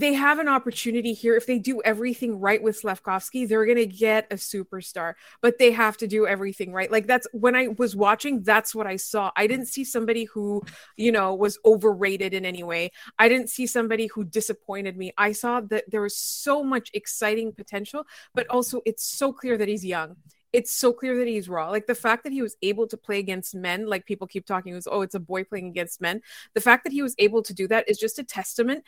they 0.00 0.12
have 0.14 0.38
an 0.38 0.48
opportunity 0.48 1.12
here. 1.12 1.36
If 1.36 1.46
they 1.46 1.58
do 1.58 1.80
everything 1.82 2.38
right 2.38 2.62
with 2.62 2.80
Slafkovsky, 2.80 3.48
they're 3.48 3.64
going 3.64 3.78
to 3.78 3.86
get 3.86 4.26
a 4.30 4.36
superstar, 4.36 5.14
but 5.40 5.58
they 5.58 5.72
have 5.72 5.96
to 5.98 6.06
do 6.06 6.26
everything 6.26 6.72
right. 6.72 6.90
Like 6.90 7.06
that's 7.06 7.26
when 7.32 7.56
I 7.56 7.68
was 7.78 7.96
watching, 7.96 8.42
that's 8.42 8.74
what 8.74 8.86
I 8.86 8.96
saw. 8.96 9.30
I 9.36 9.46
didn't 9.46 9.66
see 9.66 9.84
somebody 9.84 10.24
who, 10.24 10.62
you 10.96 11.12
know, 11.12 11.34
was 11.34 11.58
overrated 11.64 12.34
in 12.34 12.44
any 12.44 12.62
way. 12.62 12.92
I 13.18 13.28
didn't 13.28 13.50
see 13.50 13.66
somebody 13.66 14.06
who 14.06 14.24
disappointed 14.24 14.96
me. 14.96 15.12
I 15.16 15.32
saw 15.32 15.60
that 15.62 15.90
there 15.90 16.02
was 16.02 16.16
so 16.16 16.62
much 16.62 16.90
exciting 16.94 17.52
potential, 17.52 18.04
but 18.34 18.46
also 18.48 18.82
it's 18.84 19.04
so 19.04 19.32
clear 19.32 19.56
that 19.56 19.68
he's 19.68 19.84
young 19.84 20.16
it's 20.56 20.72
so 20.72 20.90
clear 20.90 21.18
that 21.18 21.28
he's 21.28 21.50
raw. 21.50 21.68
Like 21.68 21.86
the 21.86 21.94
fact 21.94 22.24
that 22.24 22.32
he 22.32 22.40
was 22.40 22.56
able 22.62 22.86
to 22.86 22.96
play 22.96 23.18
against 23.18 23.54
men, 23.54 23.86
like 23.86 24.06
people 24.06 24.26
keep 24.26 24.46
talking, 24.46 24.72
was 24.72 24.88
oh, 24.90 25.02
it's 25.02 25.14
a 25.14 25.20
boy 25.20 25.44
playing 25.44 25.68
against 25.68 26.00
men. 26.00 26.22
The 26.54 26.62
fact 26.62 26.84
that 26.84 26.94
he 26.94 27.02
was 27.02 27.14
able 27.18 27.42
to 27.42 27.52
do 27.52 27.68
that 27.68 27.86
is 27.86 27.98
just 27.98 28.18
a 28.18 28.24
testament 28.24 28.82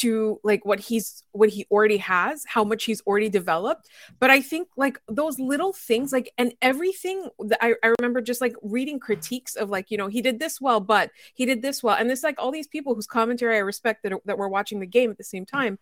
to 0.00 0.38
like 0.44 0.66
what 0.66 0.80
he's 0.80 1.24
what 1.32 1.48
he 1.48 1.66
already 1.70 1.96
has, 1.96 2.44
how 2.46 2.62
much 2.62 2.84
he's 2.84 3.00
already 3.06 3.30
developed. 3.30 3.88
But 4.20 4.28
I 4.28 4.42
think 4.42 4.68
like 4.76 5.00
those 5.08 5.38
little 5.38 5.72
things, 5.72 6.12
like 6.12 6.30
and 6.36 6.52
everything 6.60 7.26
that 7.38 7.64
I, 7.64 7.72
I 7.82 7.94
remember 7.98 8.20
just 8.20 8.42
like 8.42 8.54
reading 8.60 9.00
critiques 9.00 9.56
of 9.56 9.70
like, 9.70 9.90
you 9.90 9.96
know, 9.96 10.08
he 10.08 10.20
did 10.20 10.38
this 10.38 10.60
well, 10.60 10.80
but 10.80 11.10
he 11.32 11.46
did 11.46 11.62
this 11.62 11.82
well. 11.82 11.96
And 11.96 12.10
this 12.10 12.22
like 12.22 12.38
all 12.38 12.52
these 12.52 12.68
people 12.68 12.94
whose 12.94 13.06
commentary 13.06 13.56
I 13.56 13.60
respect 13.60 14.02
that, 14.02 14.12
that 14.26 14.36
were 14.36 14.50
watching 14.50 14.78
the 14.78 14.86
game 14.86 15.10
at 15.10 15.16
the 15.16 15.24
same 15.24 15.46
time 15.46 15.78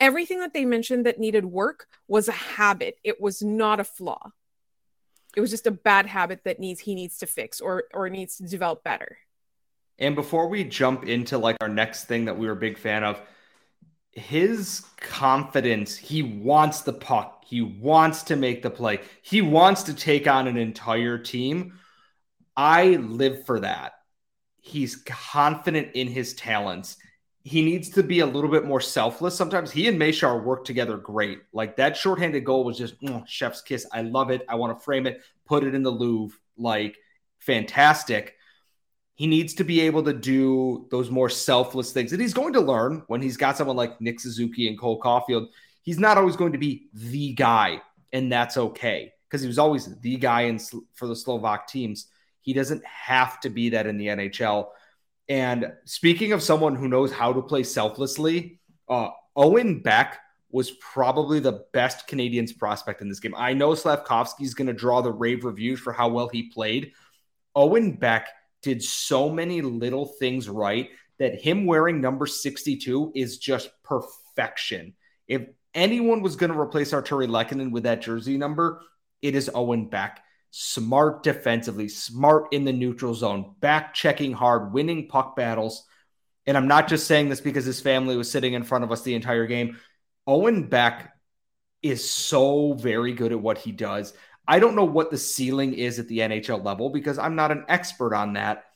everything 0.00 0.40
that 0.40 0.52
they 0.52 0.64
mentioned 0.64 1.06
that 1.06 1.20
needed 1.20 1.44
work 1.44 1.86
was 2.08 2.26
a 2.26 2.32
habit 2.32 2.98
it 3.04 3.20
was 3.20 3.42
not 3.42 3.78
a 3.78 3.84
flaw 3.84 4.32
it 5.36 5.40
was 5.40 5.50
just 5.50 5.66
a 5.66 5.70
bad 5.70 6.06
habit 6.06 6.44
that 6.44 6.60
needs 6.60 6.80
he 6.80 6.94
needs 6.94 7.18
to 7.18 7.26
fix 7.26 7.60
or 7.60 7.84
or 7.92 8.08
needs 8.08 8.36
to 8.36 8.44
develop 8.44 8.84
better. 8.84 9.18
And 9.98 10.14
before 10.14 10.48
we 10.48 10.64
jump 10.64 11.04
into 11.04 11.38
like 11.38 11.56
our 11.60 11.68
next 11.68 12.04
thing 12.04 12.24
that 12.24 12.38
we 12.38 12.46
were 12.46 12.52
a 12.52 12.56
big 12.56 12.78
fan 12.78 13.04
of, 13.04 13.20
his 14.10 14.84
confidence, 14.96 15.96
he 15.96 16.22
wants 16.22 16.82
the 16.82 16.92
puck. 16.92 17.44
He 17.46 17.60
wants 17.60 18.24
to 18.24 18.36
make 18.36 18.62
the 18.62 18.70
play. 18.70 19.00
He 19.22 19.42
wants 19.42 19.84
to 19.84 19.94
take 19.94 20.26
on 20.26 20.46
an 20.46 20.56
entire 20.56 21.18
team. 21.18 21.78
I 22.56 22.90
live 22.96 23.44
for 23.44 23.60
that. 23.60 23.92
He's 24.60 24.96
confident 24.96 25.90
in 25.94 26.08
his 26.08 26.34
talents. 26.34 26.96
He 27.44 27.62
needs 27.62 27.90
to 27.90 28.02
be 28.02 28.20
a 28.20 28.26
little 28.26 28.50
bit 28.50 28.64
more 28.64 28.80
selfless. 28.80 29.36
Sometimes 29.36 29.70
he 29.70 29.86
and 29.86 30.00
Mesar 30.00 30.42
work 30.42 30.64
together 30.64 30.96
great. 30.96 31.42
Like 31.52 31.76
that 31.76 31.96
shorthanded 31.96 32.44
goal 32.44 32.64
was 32.64 32.78
just 32.78 33.00
mm, 33.02 33.26
chef's 33.28 33.60
kiss. 33.60 33.86
I 33.92 34.00
love 34.00 34.30
it. 34.30 34.44
I 34.48 34.54
want 34.54 34.76
to 34.76 34.82
frame 34.82 35.06
it, 35.06 35.20
put 35.44 35.62
it 35.62 35.74
in 35.74 35.82
the 35.82 35.90
Louvre. 35.90 36.38
Like 36.56 36.96
fantastic. 37.38 38.36
He 39.16 39.26
needs 39.26 39.54
to 39.54 39.64
be 39.64 39.82
able 39.82 40.02
to 40.04 40.12
do 40.12 40.88
those 40.90 41.10
more 41.10 41.28
selfless 41.28 41.92
things. 41.92 42.12
And 42.12 42.20
he's 42.20 42.34
going 42.34 42.54
to 42.54 42.60
learn 42.60 43.04
when 43.06 43.22
he's 43.22 43.36
got 43.36 43.56
someone 43.56 43.76
like 43.76 44.00
Nick 44.00 44.18
Suzuki 44.20 44.66
and 44.66 44.78
Cole 44.78 45.00
Caufield. 45.00 45.48
He's 45.82 45.98
not 45.98 46.18
always 46.18 46.34
going 46.34 46.52
to 46.52 46.58
be 46.58 46.88
the 46.94 47.34
guy, 47.34 47.82
and 48.12 48.32
that's 48.32 48.56
okay 48.56 49.12
because 49.28 49.42
he 49.42 49.46
was 49.46 49.58
always 49.58 49.94
the 50.00 50.16
guy 50.16 50.42
in, 50.42 50.58
for 50.94 51.06
the 51.06 51.14
Slovak 51.14 51.68
teams. 51.68 52.06
He 52.40 52.52
doesn't 52.52 52.84
have 52.84 53.38
to 53.40 53.50
be 53.50 53.68
that 53.70 53.86
in 53.86 53.98
the 53.98 54.06
NHL. 54.06 54.68
And 55.28 55.72
speaking 55.84 56.32
of 56.32 56.42
someone 56.42 56.76
who 56.76 56.88
knows 56.88 57.12
how 57.12 57.32
to 57.32 57.42
play 57.42 57.62
selflessly, 57.62 58.60
uh, 58.88 59.08
Owen 59.36 59.80
Beck 59.80 60.18
was 60.50 60.70
probably 60.72 61.40
the 61.40 61.64
best 61.72 62.06
Canadiens 62.06 62.56
prospect 62.56 63.00
in 63.00 63.08
this 63.08 63.20
game. 63.20 63.34
I 63.36 63.54
know 63.54 63.70
Slafkovsky 63.70 64.42
is 64.42 64.54
going 64.54 64.68
to 64.68 64.72
draw 64.72 65.00
the 65.00 65.12
rave 65.12 65.44
reviews 65.44 65.80
for 65.80 65.92
how 65.92 66.08
well 66.08 66.28
he 66.28 66.50
played. 66.50 66.92
Owen 67.56 67.92
Beck 67.92 68.28
did 68.62 68.82
so 68.82 69.28
many 69.28 69.62
little 69.62 70.06
things 70.06 70.48
right 70.48 70.90
that 71.18 71.40
him 71.40 71.66
wearing 71.66 72.00
number 72.00 72.26
62 72.26 73.12
is 73.14 73.38
just 73.38 73.70
perfection. 73.82 74.94
If 75.26 75.42
anyone 75.74 76.22
was 76.22 76.36
going 76.36 76.52
to 76.52 76.58
replace 76.58 76.92
Artturi 76.92 77.28
Lehkonen 77.28 77.70
with 77.70 77.84
that 77.84 78.02
jersey 78.02 78.36
number, 78.36 78.80
it 79.22 79.34
is 79.34 79.50
Owen 79.54 79.88
Beck 79.88 80.23
smart 80.56 81.24
defensively, 81.24 81.88
smart 81.88 82.52
in 82.52 82.64
the 82.64 82.72
neutral 82.72 83.12
zone, 83.12 83.54
back 83.58 83.92
checking 83.92 84.32
hard, 84.32 84.72
winning 84.72 85.08
puck 85.08 85.34
battles. 85.34 85.84
And 86.46 86.56
I'm 86.56 86.68
not 86.68 86.86
just 86.86 87.08
saying 87.08 87.28
this 87.28 87.40
because 87.40 87.64
his 87.64 87.80
family 87.80 88.16
was 88.16 88.30
sitting 88.30 88.52
in 88.52 88.62
front 88.62 88.84
of 88.84 88.92
us 88.92 89.02
the 89.02 89.16
entire 89.16 89.48
game. 89.48 89.80
Owen 90.28 90.68
Beck 90.68 91.12
is 91.82 92.08
so 92.08 92.74
very 92.74 93.14
good 93.14 93.32
at 93.32 93.40
what 93.40 93.58
he 93.58 93.72
does. 93.72 94.14
I 94.46 94.60
don't 94.60 94.76
know 94.76 94.84
what 94.84 95.10
the 95.10 95.18
ceiling 95.18 95.74
is 95.74 95.98
at 95.98 96.06
the 96.06 96.20
NHL 96.20 96.64
level 96.64 96.88
because 96.88 97.18
I'm 97.18 97.34
not 97.34 97.50
an 97.50 97.64
expert 97.66 98.14
on 98.14 98.34
that, 98.34 98.66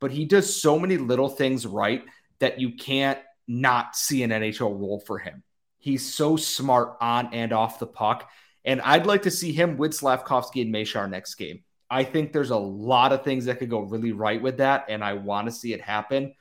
but 0.00 0.10
he 0.10 0.24
does 0.24 0.60
so 0.60 0.76
many 0.76 0.96
little 0.96 1.28
things 1.28 1.64
right 1.64 2.02
that 2.40 2.58
you 2.58 2.72
can't 2.72 3.20
not 3.46 3.94
see 3.94 4.24
an 4.24 4.30
NHL 4.30 4.76
role 4.76 4.98
for 4.98 5.18
him. 5.18 5.44
He's 5.78 6.12
so 6.12 6.36
smart 6.36 6.96
on 7.00 7.32
and 7.32 7.52
off 7.52 7.78
the 7.78 7.86
puck. 7.86 8.28
And 8.68 8.82
I'd 8.82 9.06
like 9.06 9.22
to 9.22 9.30
see 9.30 9.50
him 9.50 9.78
with 9.78 9.92
Slafkovsky 9.92 10.60
and 10.60 10.72
Mesar 10.72 11.08
next 11.08 11.36
game. 11.36 11.60
I 11.88 12.04
think 12.04 12.34
there's 12.34 12.50
a 12.50 12.56
lot 12.58 13.14
of 13.14 13.24
things 13.24 13.46
that 13.46 13.58
could 13.58 13.70
go 13.70 13.80
really 13.80 14.12
right 14.12 14.40
with 14.40 14.58
that, 14.58 14.84
and 14.90 15.02
I 15.02 15.14
want 15.14 15.48
to 15.48 15.52
see 15.52 15.72
it 15.72 15.80
happen. 15.80 16.34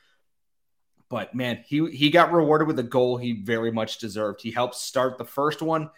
But 1.07 1.33
man, 1.33 1.63
he 1.65 1.89
he 1.89 2.09
got 2.09 2.33
rewarded 2.33 2.67
with 2.67 2.79
a 2.79 2.83
goal 2.83 3.15
he 3.15 3.43
very 3.43 3.71
much 3.71 3.99
deserved. 3.99 4.41
He 4.41 4.51
helped 4.51 4.75
start 4.75 5.17
the 5.17 5.23
first 5.23 5.61
one. 5.61 5.89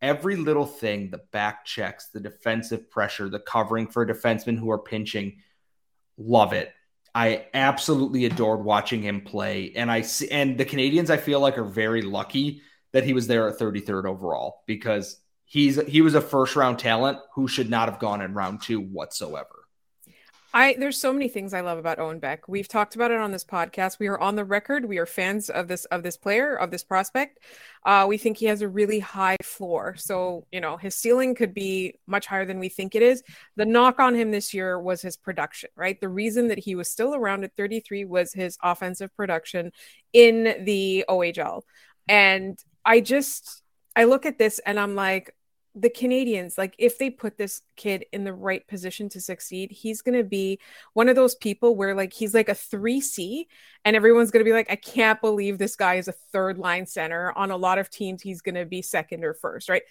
Every 0.00 0.36
little 0.36 0.64
thing, 0.64 1.10
the 1.10 1.20
back 1.30 1.66
checks, 1.66 2.06
the 2.06 2.20
defensive 2.20 2.90
pressure, 2.90 3.28
the 3.28 3.38
covering 3.38 3.86
for 3.86 4.06
defensemen 4.06 4.58
who 4.58 4.70
are 4.70 4.78
pinching, 4.78 5.42
love 6.16 6.54
it. 6.54 6.72
I 7.14 7.48
absolutely 7.52 8.24
adored 8.24 8.64
watching 8.64 9.02
him 9.02 9.20
play, 9.20 9.74
and 9.76 9.90
I 9.90 10.00
see, 10.00 10.30
and 10.30 10.56
the 10.56 10.64
Canadiens 10.64 11.10
I 11.10 11.18
feel 11.18 11.40
like 11.40 11.58
are 11.58 11.64
very 11.64 12.00
lucky 12.00 12.62
that 12.92 13.04
he 13.04 13.12
was 13.12 13.26
there 13.26 13.46
at 13.46 13.58
33rd 13.58 14.06
overall 14.06 14.62
because 14.66 15.20
he's 15.46 15.80
he 15.86 16.02
was 16.02 16.14
a 16.14 16.20
first 16.20 16.56
round 16.56 16.78
talent 16.78 17.18
who 17.34 17.48
should 17.48 17.70
not 17.70 17.88
have 17.88 17.98
gone 17.98 18.20
in 18.20 18.34
round 18.34 18.60
two 18.62 18.80
whatsoever. 18.80 19.48
I 20.52 20.74
there's 20.78 20.98
so 20.98 21.12
many 21.12 21.28
things 21.28 21.52
I 21.52 21.60
love 21.60 21.76
about 21.76 21.98
Owen 21.98 22.18
Beck. 22.18 22.48
We've 22.48 22.66
talked 22.66 22.94
about 22.94 23.10
it 23.10 23.20
on 23.20 23.30
this 23.30 23.44
podcast. 23.44 23.98
We 23.98 24.06
are 24.06 24.18
on 24.18 24.36
the 24.36 24.44
record. 24.44 24.86
We 24.86 24.96
are 24.96 25.04
fans 25.04 25.50
of 25.50 25.68
this 25.68 25.84
of 25.86 26.02
this 26.02 26.16
player 26.16 26.56
of 26.56 26.70
this 26.70 26.82
prospect. 26.82 27.40
Uh, 27.84 28.06
we 28.08 28.16
think 28.16 28.38
he 28.38 28.46
has 28.46 28.62
a 28.62 28.68
really 28.68 28.98
high 28.98 29.36
floor. 29.42 29.96
So 29.98 30.46
you 30.50 30.60
know 30.60 30.76
his 30.78 30.94
ceiling 30.94 31.34
could 31.34 31.52
be 31.52 31.98
much 32.06 32.26
higher 32.26 32.46
than 32.46 32.58
we 32.58 32.70
think 32.70 32.94
it 32.94 33.02
is. 33.02 33.22
The 33.56 33.66
knock 33.66 34.00
on 34.00 34.14
him 34.14 34.30
this 34.30 34.54
year 34.54 34.80
was 34.80 35.02
his 35.02 35.16
production. 35.16 35.70
Right. 35.76 36.00
The 36.00 36.08
reason 36.08 36.48
that 36.48 36.58
he 36.58 36.74
was 36.74 36.90
still 36.90 37.14
around 37.14 37.44
at 37.44 37.54
33 37.56 38.06
was 38.06 38.32
his 38.32 38.56
offensive 38.62 39.14
production 39.14 39.72
in 40.12 40.64
the 40.64 41.04
OHL. 41.08 41.62
And 42.08 42.58
I 42.82 43.00
just 43.00 43.62
I 43.94 44.04
look 44.04 44.26
at 44.26 44.38
this 44.38 44.58
and 44.58 44.78
I'm 44.78 44.94
like, 44.94 45.34
the 45.78 45.90
Canadiens, 45.90 46.56
like 46.56 46.74
if 46.78 46.96
they 46.96 47.10
put 47.10 47.36
this 47.36 47.60
kid 47.76 48.06
in 48.10 48.24
the 48.24 48.32
right 48.32 48.66
position 48.66 49.10
to 49.10 49.20
succeed, 49.20 49.70
he's 49.70 50.00
going 50.00 50.16
to 50.16 50.24
be 50.24 50.58
one 50.94 51.10
of 51.10 51.16
those 51.16 51.34
people 51.34 51.76
where 51.76 51.94
like 51.94 52.14
he's 52.14 52.32
like 52.32 52.48
a 52.48 52.54
3C 52.54 53.44
and 53.84 53.94
everyone's 53.94 54.30
going 54.30 54.40
to 54.40 54.48
be 54.48 54.54
like 54.54 54.70
I 54.70 54.76
can't 54.76 55.20
believe 55.20 55.58
this 55.58 55.76
guy 55.76 55.96
is 55.96 56.08
a 56.08 56.12
third 56.32 56.56
line 56.56 56.86
center 56.86 57.30
on 57.36 57.50
a 57.50 57.56
lot 57.56 57.78
of 57.78 57.90
teams 57.90 58.22
he's 58.22 58.40
going 58.40 58.54
to 58.54 58.64
be 58.64 58.80
second 58.80 59.22
or 59.22 59.34
first, 59.34 59.68
right? 59.68 59.82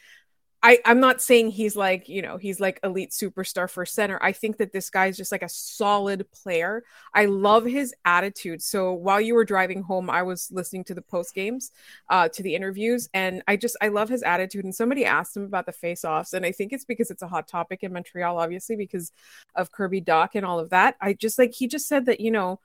I, 0.65 0.79
I'm 0.83 0.99
not 0.99 1.21
saying 1.21 1.51
he's 1.51 1.75
like, 1.75 2.09
you 2.09 2.23
know, 2.23 2.37
he's 2.37 2.59
like 2.59 2.79
elite 2.83 3.11
superstar 3.11 3.69
for 3.69 3.85
center. 3.85 4.17
I 4.19 4.31
think 4.31 4.57
that 4.57 4.73
this 4.73 4.89
guy 4.89 5.05
is 5.05 5.15
just 5.15 5.31
like 5.31 5.43
a 5.43 5.47
solid 5.47 6.25
player. 6.31 6.83
I 7.13 7.25
love 7.25 7.65
his 7.65 7.93
attitude. 8.03 8.63
So 8.63 8.91
while 8.91 9.21
you 9.21 9.35
were 9.35 9.45
driving 9.45 9.83
home, 9.83 10.09
I 10.09 10.23
was 10.23 10.49
listening 10.51 10.83
to 10.85 10.95
the 10.95 11.03
post 11.03 11.35
games, 11.35 11.71
uh, 12.09 12.29
to 12.29 12.41
the 12.41 12.55
interviews, 12.55 13.07
and 13.13 13.43
I 13.47 13.57
just 13.57 13.77
I 13.79 13.89
love 13.89 14.09
his 14.09 14.23
attitude. 14.23 14.65
And 14.65 14.73
somebody 14.73 15.05
asked 15.05 15.37
him 15.37 15.43
about 15.43 15.67
the 15.67 15.71
face 15.71 16.03
offs, 16.03 16.33
and 16.33 16.43
I 16.43 16.51
think 16.51 16.73
it's 16.73 16.85
because 16.85 17.11
it's 17.11 17.21
a 17.21 17.27
hot 17.27 17.47
topic 17.47 17.83
in 17.83 17.93
Montreal, 17.93 18.39
obviously, 18.39 18.75
because 18.75 19.11
of 19.53 19.71
Kirby 19.71 20.01
Dach 20.01 20.29
and 20.33 20.47
all 20.47 20.59
of 20.59 20.71
that. 20.71 20.95
I 20.99 21.13
just 21.13 21.37
like 21.37 21.53
he 21.53 21.67
just 21.67 21.87
said 21.87 22.07
that, 22.07 22.19
you 22.19 22.31
know, 22.31 22.59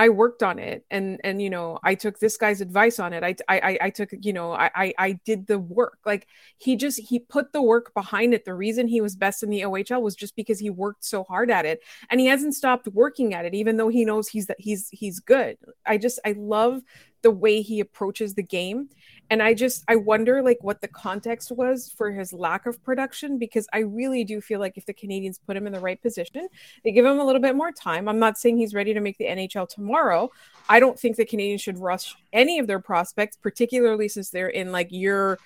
I 0.00 0.10
worked 0.10 0.44
on 0.44 0.60
it 0.60 0.84
and 0.92 1.20
and 1.24 1.42
you 1.42 1.50
know 1.50 1.80
I 1.82 1.96
took 1.96 2.20
this 2.20 2.36
guy's 2.36 2.60
advice 2.60 3.00
on 3.00 3.12
it. 3.12 3.24
I 3.24 3.34
I 3.48 3.78
I 3.82 3.90
took 3.90 4.10
you 4.12 4.32
know 4.32 4.52
I, 4.52 4.70
I 4.74 4.94
I 4.96 5.12
did 5.24 5.48
the 5.48 5.58
work. 5.58 5.98
Like 6.06 6.28
he 6.58 6.76
just 6.76 7.00
he 7.00 7.18
put 7.18 7.52
the 7.52 7.62
work 7.62 7.92
behind 7.94 8.32
it. 8.32 8.44
The 8.44 8.54
reason 8.54 8.86
he 8.86 9.00
was 9.00 9.16
best 9.16 9.42
in 9.42 9.50
the 9.50 9.62
OHL 9.62 10.00
was 10.00 10.14
just 10.14 10.36
because 10.36 10.60
he 10.60 10.70
worked 10.70 11.04
so 11.04 11.24
hard 11.24 11.50
at 11.50 11.66
it, 11.66 11.82
and 12.10 12.20
he 12.20 12.26
hasn't 12.26 12.54
stopped 12.54 12.86
working 12.88 13.34
at 13.34 13.44
it, 13.44 13.54
even 13.54 13.76
though 13.76 13.88
he 13.88 14.04
knows 14.04 14.28
he's 14.28 14.46
that 14.46 14.60
he's 14.60 14.88
he's 14.90 15.18
good. 15.18 15.58
I 15.84 15.98
just 15.98 16.20
I 16.24 16.36
love 16.38 16.80
the 17.28 17.32
way 17.32 17.60
he 17.60 17.78
approaches 17.80 18.32
the 18.32 18.42
game. 18.42 18.88
And 19.28 19.42
i 19.42 19.52
just 19.52 19.84
i 19.88 19.94
wonder 19.94 20.40
like 20.42 20.56
what 20.62 20.80
the 20.80 20.88
context 20.88 21.52
was 21.52 21.92
for 21.94 22.10
his 22.10 22.32
lack 22.32 22.64
of 22.64 22.82
production 22.82 23.36
because 23.36 23.66
i 23.74 23.80
really 23.80 24.24
do 24.24 24.40
feel 24.40 24.58
like 24.58 24.78
if 24.78 24.86
the 24.86 24.94
canadiens 24.94 25.38
put 25.46 25.54
him 25.54 25.66
in 25.66 25.74
the 25.74 25.80
right 25.80 26.00
position 26.00 26.48
they 26.82 26.92
give 26.92 27.04
him 27.04 27.20
a 27.20 27.26
little 27.26 27.42
bit 27.42 27.54
more 27.54 27.70
time. 27.70 28.08
I'm 28.08 28.18
not 28.18 28.38
saying 28.38 28.56
he's 28.56 28.72
ready 28.72 28.94
to 28.94 29.00
make 29.00 29.18
the 29.18 29.26
nhl 29.26 29.68
tomorrow. 29.68 30.30
I 30.70 30.80
don't 30.80 30.98
think 30.98 31.16
the 31.16 31.26
canadiens 31.26 31.60
should 31.60 31.78
rush 31.78 32.16
any 32.32 32.58
of 32.58 32.66
their 32.66 32.80
prospects 32.80 33.36
particularly 33.36 34.08
since 34.08 34.30
they're 34.30 34.48
in 34.48 34.72
like 34.72 34.90
year 34.90 35.38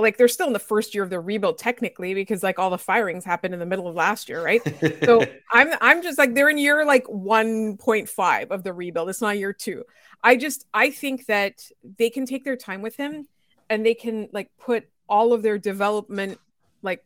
like 0.00 0.16
they're 0.16 0.28
still 0.28 0.46
in 0.46 0.52
the 0.52 0.58
first 0.58 0.94
year 0.94 1.02
of 1.02 1.10
their 1.10 1.20
rebuild 1.20 1.58
technically 1.58 2.14
because 2.14 2.42
like 2.42 2.58
all 2.58 2.70
the 2.70 2.78
firings 2.78 3.24
happened 3.24 3.54
in 3.54 3.60
the 3.60 3.66
middle 3.66 3.88
of 3.88 3.94
last 3.94 4.28
year 4.28 4.42
right? 4.42 4.62
So 5.04 5.24
i'm 5.52 5.72
i'm 5.80 6.02
just 6.02 6.18
like 6.18 6.34
they're 6.34 6.48
in 6.48 6.58
year 6.58 6.84
like 6.84 7.04
1.5 7.06 8.50
of 8.50 8.62
the 8.62 8.72
rebuild. 8.72 9.08
It's 9.08 9.20
not 9.20 9.38
year 9.38 9.52
two. 9.52 9.84
I 10.22 10.36
just 10.36 10.66
i 10.74 10.90
think 10.90 11.26
that 11.26 11.64
they 11.98 12.10
can 12.10 12.26
take 12.26 12.44
their 12.44 12.56
time 12.56 12.82
with 12.82 12.96
him 12.96 13.26
and 13.68 13.84
they 13.84 13.94
can 13.94 14.28
like 14.32 14.50
put 14.58 14.88
all 15.08 15.32
of 15.32 15.42
their 15.42 15.58
development 15.58 16.38
like 16.82 17.04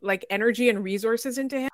like 0.00 0.24
energy 0.30 0.68
and 0.68 0.82
resources 0.82 1.38
into 1.38 1.60
him. 1.60 1.70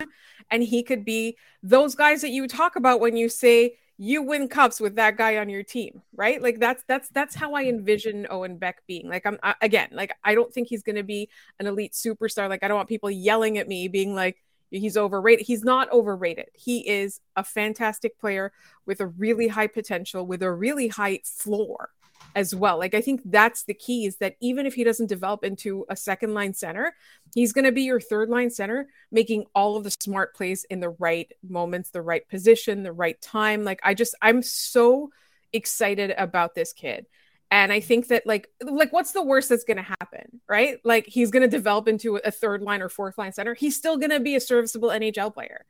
And 0.50 0.62
he 0.62 0.82
could 0.82 1.04
be 1.04 1.36
those 1.62 1.94
guys 1.94 2.22
that 2.22 2.30
you 2.30 2.48
talk 2.48 2.76
about 2.76 3.00
when 3.00 3.16
you 3.16 3.28
say 3.28 3.76
you 3.96 4.22
win 4.22 4.48
cups 4.48 4.80
with 4.80 4.96
that 4.96 5.16
guy 5.16 5.36
on 5.36 5.48
your 5.48 5.62
team, 5.62 6.02
right? 6.16 6.42
Like 6.42 6.58
that's 6.58 6.82
that's 6.88 7.08
that's 7.10 7.34
how 7.34 7.54
I 7.54 7.64
mm-hmm. 7.64 7.78
envision 7.78 8.26
Owen 8.28 8.56
Beck 8.56 8.82
being. 8.86 9.08
Like 9.08 9.24
I'm 9.26 9.38
I, 9.42 9.54
again, 9.60 9.88
like 9.92 10.12
I 10.24 10.34
don't 10.34 10.52
think 10.52 10.68
he's 10.68 10.82
going 10.82 10.96
to 10.96 11.04
be 11.04 11.28
an 11.60 11.66
elite 11.66 11.92
superstar. 11.92 12.48
Like 12.48 12.62
I 12.62 12.68
don't 12.68 12.76
want 12.76 12.88
people 12.88 13.10
yelling 13.10 13.58
at 13.58 13.68
me 13.68 13.88
being 13.88 14.14
like 14.14 14.42
he's 14.70 14.96
overrated. 14.96 15.46
He's 15.46 15.62
not 15.62 15.92
overrated. 15.92 16.46
He 16.54 16.88
is 16.88 17.20
a 17.36 17.44
fantastic 17.44 18.18
player 18.18 18.52
with 18.86 19.00
a 19.00 19.06
really 19.06 19.48
high 19.48 19.68
potential, 19.68 20.26
with 20.26 20.42
a 20.42 20.52
really 20.52 20.88
high 20.88 21.20
floor 21.24 21.90
as 22.34 22.54
well. 22.54 22.78
Like 22.78 22.94
I 22.94 23.00
think 23.00 23.22
that's 23.24 23.64
the 23.64 23.74
key 23.74 24.06
is 24.06 24.16
that 24.16 24.36
even 24.40 24.66
if 24.66 24.74
he 24.74 24.84
doesn't 24.84 25.06
develop 25.06 25.44
into 25.44 25.84
a 25.88 25.96
second 25.96 26.34
line 26.34 26.54
center, 26.54 26.94
he's 27.34 27.52
going 27.52 27.64
to 27.64 27.72
be 27.72 27.82
your 27.82 28.00
third 28.00 28.28
line 28.28 28.50
center, 28.50 28.88
making 29.10 29.44
all 29.54 29.76
of 29.76 29.84
the 29.84 29.90
smart 29.90 30.34
plays 30.34 30.64
in 30.64 30.80
the 30.80 30.90
right 30.90 31.30
moments, 31.48 31.90
the 31.90 32.02
right 32.02 32.28
position, 32.28 32.82
the 32.82 32.92
right 32.92 33.20
time. 33.20 33.64
Like 33.64 33.80
I 33.82 33.94
just 33.94 34.14
I'm 34.20 34.42
so 34.42 35.10
excited 35.52 36.14
about 36.16 36.54
this 36.54 36.72
kid. 36.72 37.06
And 37.50 37.72
I 37.72 37.78
think 37.78 38.08
that 38.08 38.26
like 38.26 38.48
like 38.60 38.92
what's 38.92 39.12
the 39.12 39.22
worst 39.22 39.48
that's 39.48 39.64
going 39.64 39.76
to 39.76 39.94
happen, 40.00 40.40
right? 40.48 40.78
Like 40.84 41.06
he's 41.06 41.30
going 41.30 41.42
to 41.42 41.48
develop 41.48 41.86
into 41.86 42.16
a 42.16 42.30
third 42.30 42.62
line 42.62 42.82
or 42.82 42.88
fourth 42.88 43.16
line 43.16 43.32
center. 43.32 43.54
He's 43.54 43.76
still 43.76 43.96
going 43.96 44.10
to 44.10 44.20
be 44.20 44.34
a 44.34 44.40
serviceable 44.40 44.88
NHL 44.88 45.32
player. 45.32 45.64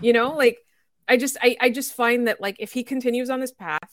You 0.00 0.12
know, 0.12 0.32
like 0.32 0.58
I 1.06 1.16
just 1.16 1.36
I 1.40 1.56
I 1.60 1.70
just 1.70 1.94
find 1.94 2.26
that 2.26 2.40
like 2.40 2.56
if 2.58 2.72
he 2.72 2.82
continues 2.82 3.30
on 3.30 3.38
this 3.38 3.52
path, 3.52 3.90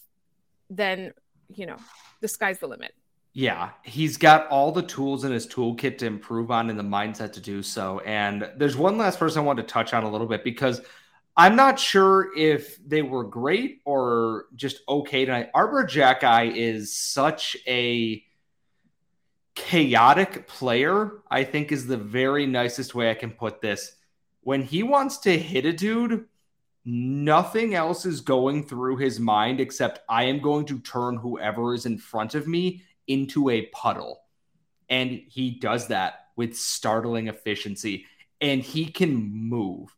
then 0.72 1.14
you 1.50 1.68
know 1.68 1.78
the 2.22 2.28
sky's 2.28 2.60
the 2.60 2.68
limit. 2.68 2.94
Yeah, 3.34 3.72
he's 3.84 4.16
got 4.16 4.48
all 4.48 4.72
the 4.72 4.82
tools 4.82 5.26
in 5.26 5.32
his 5.34 5.46
toolkit 5.46 5.98
to 5.98 6.06
improve 6.06 6.52
on 6.52 6.70
and 6.70 6.80
the 6.80 6.84
mindset 6.84 7.34
to 7.34 7.42
do 7.42 7.62
so. 7.62 8.00
And 8.00 8.50
there's 8.56 8.78
one 8.78 8.98
last 8.98 9.20
person 9.20 9.40
I 9.40 9.44
want 9.44 9.58
to 9.58 9.64
touch 9.64 9.94
on 9.94 10.04
a 10.04 10.10
little 10.10 10.28
bit 10.28 10.44
because 10.44 10.82
I'm 11.36 11.58
not 11.58 11.78
sure 11.78 12.30
if 12.38 12.78
they 12.88 13.02
were 13.02 13.26
great 13.26 13.82
or 13.84 14.46
just 14.56 14.80
okay 14.88 15.26
tonight. 15.26 15.50
Arber 15.54 15.86
Xhekaj 15.86 16.56
is 16.56 16.96
such 16.96 17.58
a 17.68 18.24
chaotic 19.54 20.48
player, 20.48 21.12
I 21.30 21.44
think 21.44 21.74
is 21.74 21.88
the 21.88 21.98
very 21.98 22.46
nicest 22.46 22.96
way 22.96 23.12
I 23.12 23.16
can 23.16 23.32
put 23.32 23.60
this. 23.60 23.98
When 24.42 24.62
he 24.62 24.84
wants 24.84 25.18
to 25.20 25.38
hit 25.38 25.66
a 25.66 25.74
dude, 25.74 26.26
nothing 26.86 27.74
else 27.74 28.06
is 28.06 28.22
going 28.22 28.64
through 28.64 28.98
his 28.98 29.20
mind 29.20 29.60
except 29.60 30.00
I 30.08 30.26
am 30.26 30.40
going 30.40 30.66
to 30.68 30.80
turn 30.80 31.18
whoever 31.18 31.74
is 31.74 31.88
in 31.88 31.98
front 31.98 32.36
of 32.36 32.48
me 32.48 32.84
into 33.08 33.50
a 33.50 33.66
puddle. 33.68 34.22
And 34.88 35.10
he 35.28 35.52
does 35.52 35.88
that 35.88 36.28
with 36.36 36.56
startling 36.56 37.28
efficiency 37.28 38.06
and 38.40 38.62
he 38.62 38.86
can 38.86 39.16
move. 39.16 39.96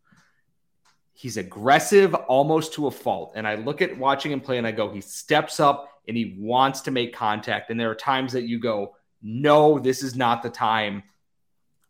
He's 1.13 1.36
aggressive 1.36 2.13
almost 2.13 2.73
to 2.73 2.88
a 2.88 2.91
fault. 2.91 3.34
And 3.36 3.47
I 3.47 3.56
look 3.56 3.82
at 3.82 3.97
watching 3.97 4.32
him 4.32 4.39
play 4.39 4.58
and 4.58 4.67
I 4.67 4.71
go, 4.71 4.89
he 4.89 5.02
steps 5.02 5.60
up 5.60 5.89
and 6.08 6.15
he 6.15 6.38
wants 6.39 6.82
to 6.82 6.91
make 6.91 7.13
contact. 7.13 7.69
And 7.69 7.80
there 7.80 7.91
are 7.91 7.95
times 7.95 8.32
that 8.34 8.43
you 8.43 8.60
go, 8.60 8.95
no, 9.21 9.80
this 9.80 10.04
is 10.04 10.15
not 10.15 10.41
the 10.41 10.50
time. 10.50 11.04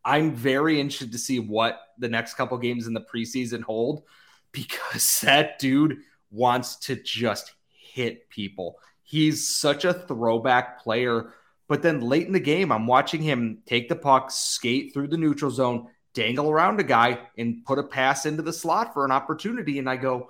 I'm 0.03 0.33
very 0.33 0.79
interested 0.79 1.11
to 1.11 1.17
see 1.17 1.39
what 1.39 1.81
the 1.99 2.07
next 2.07 2.35
couple 2.35 2.57
games 2.57 2.87
in 2.87 2.93
the 2.93 3.01
preseason 3.01 3.61
hold 3.61 4.03
because 4.51 5.21
that 5.23 5.59
dude 5.59 5.97
wants 6.31 6.75
to 6.77 6.95
just 6.95 7.53
hit 7.69 8.29
people. 8.29 8.79
He's 9.03 9.47
such 9.47 9.85
a 9.85 9.93
throwback 9.93 10.83
player. 10.83 11.33
But 11.67 11.81
then 11.81 12.01
late 12.01 12.27
in 12.27 12.33
the 12.33 12.39
game, 12.39 12.71
I'm 12.71 12.87
watching 12.87 13.21
him 13.21 13.59
take 13.65 13.89
the 13.89 13.95
puck, 13.95 14.31
skate 14.31 14.93
through 14.93 15.09
the 15.09 15.17
neutral 15.17 15.51
zone, 15.51 15.87
dangle 16.13 16.49
around 16.49 16.79
a 16.79 16.83
guy, 16.83 17.19
and 17.37 17.65
put 17.65 17.79
a 17.79 17.83
pass 17.83 18.25
into 18.25 18.41
the 18.41 18.53
slot 18.53 18.93
for 18.93 19.03
an 19.05 19.11
opportunity. 19.11 19.79
And 19.79 19.89
I 19.89 19.97
go, 19.97 20.29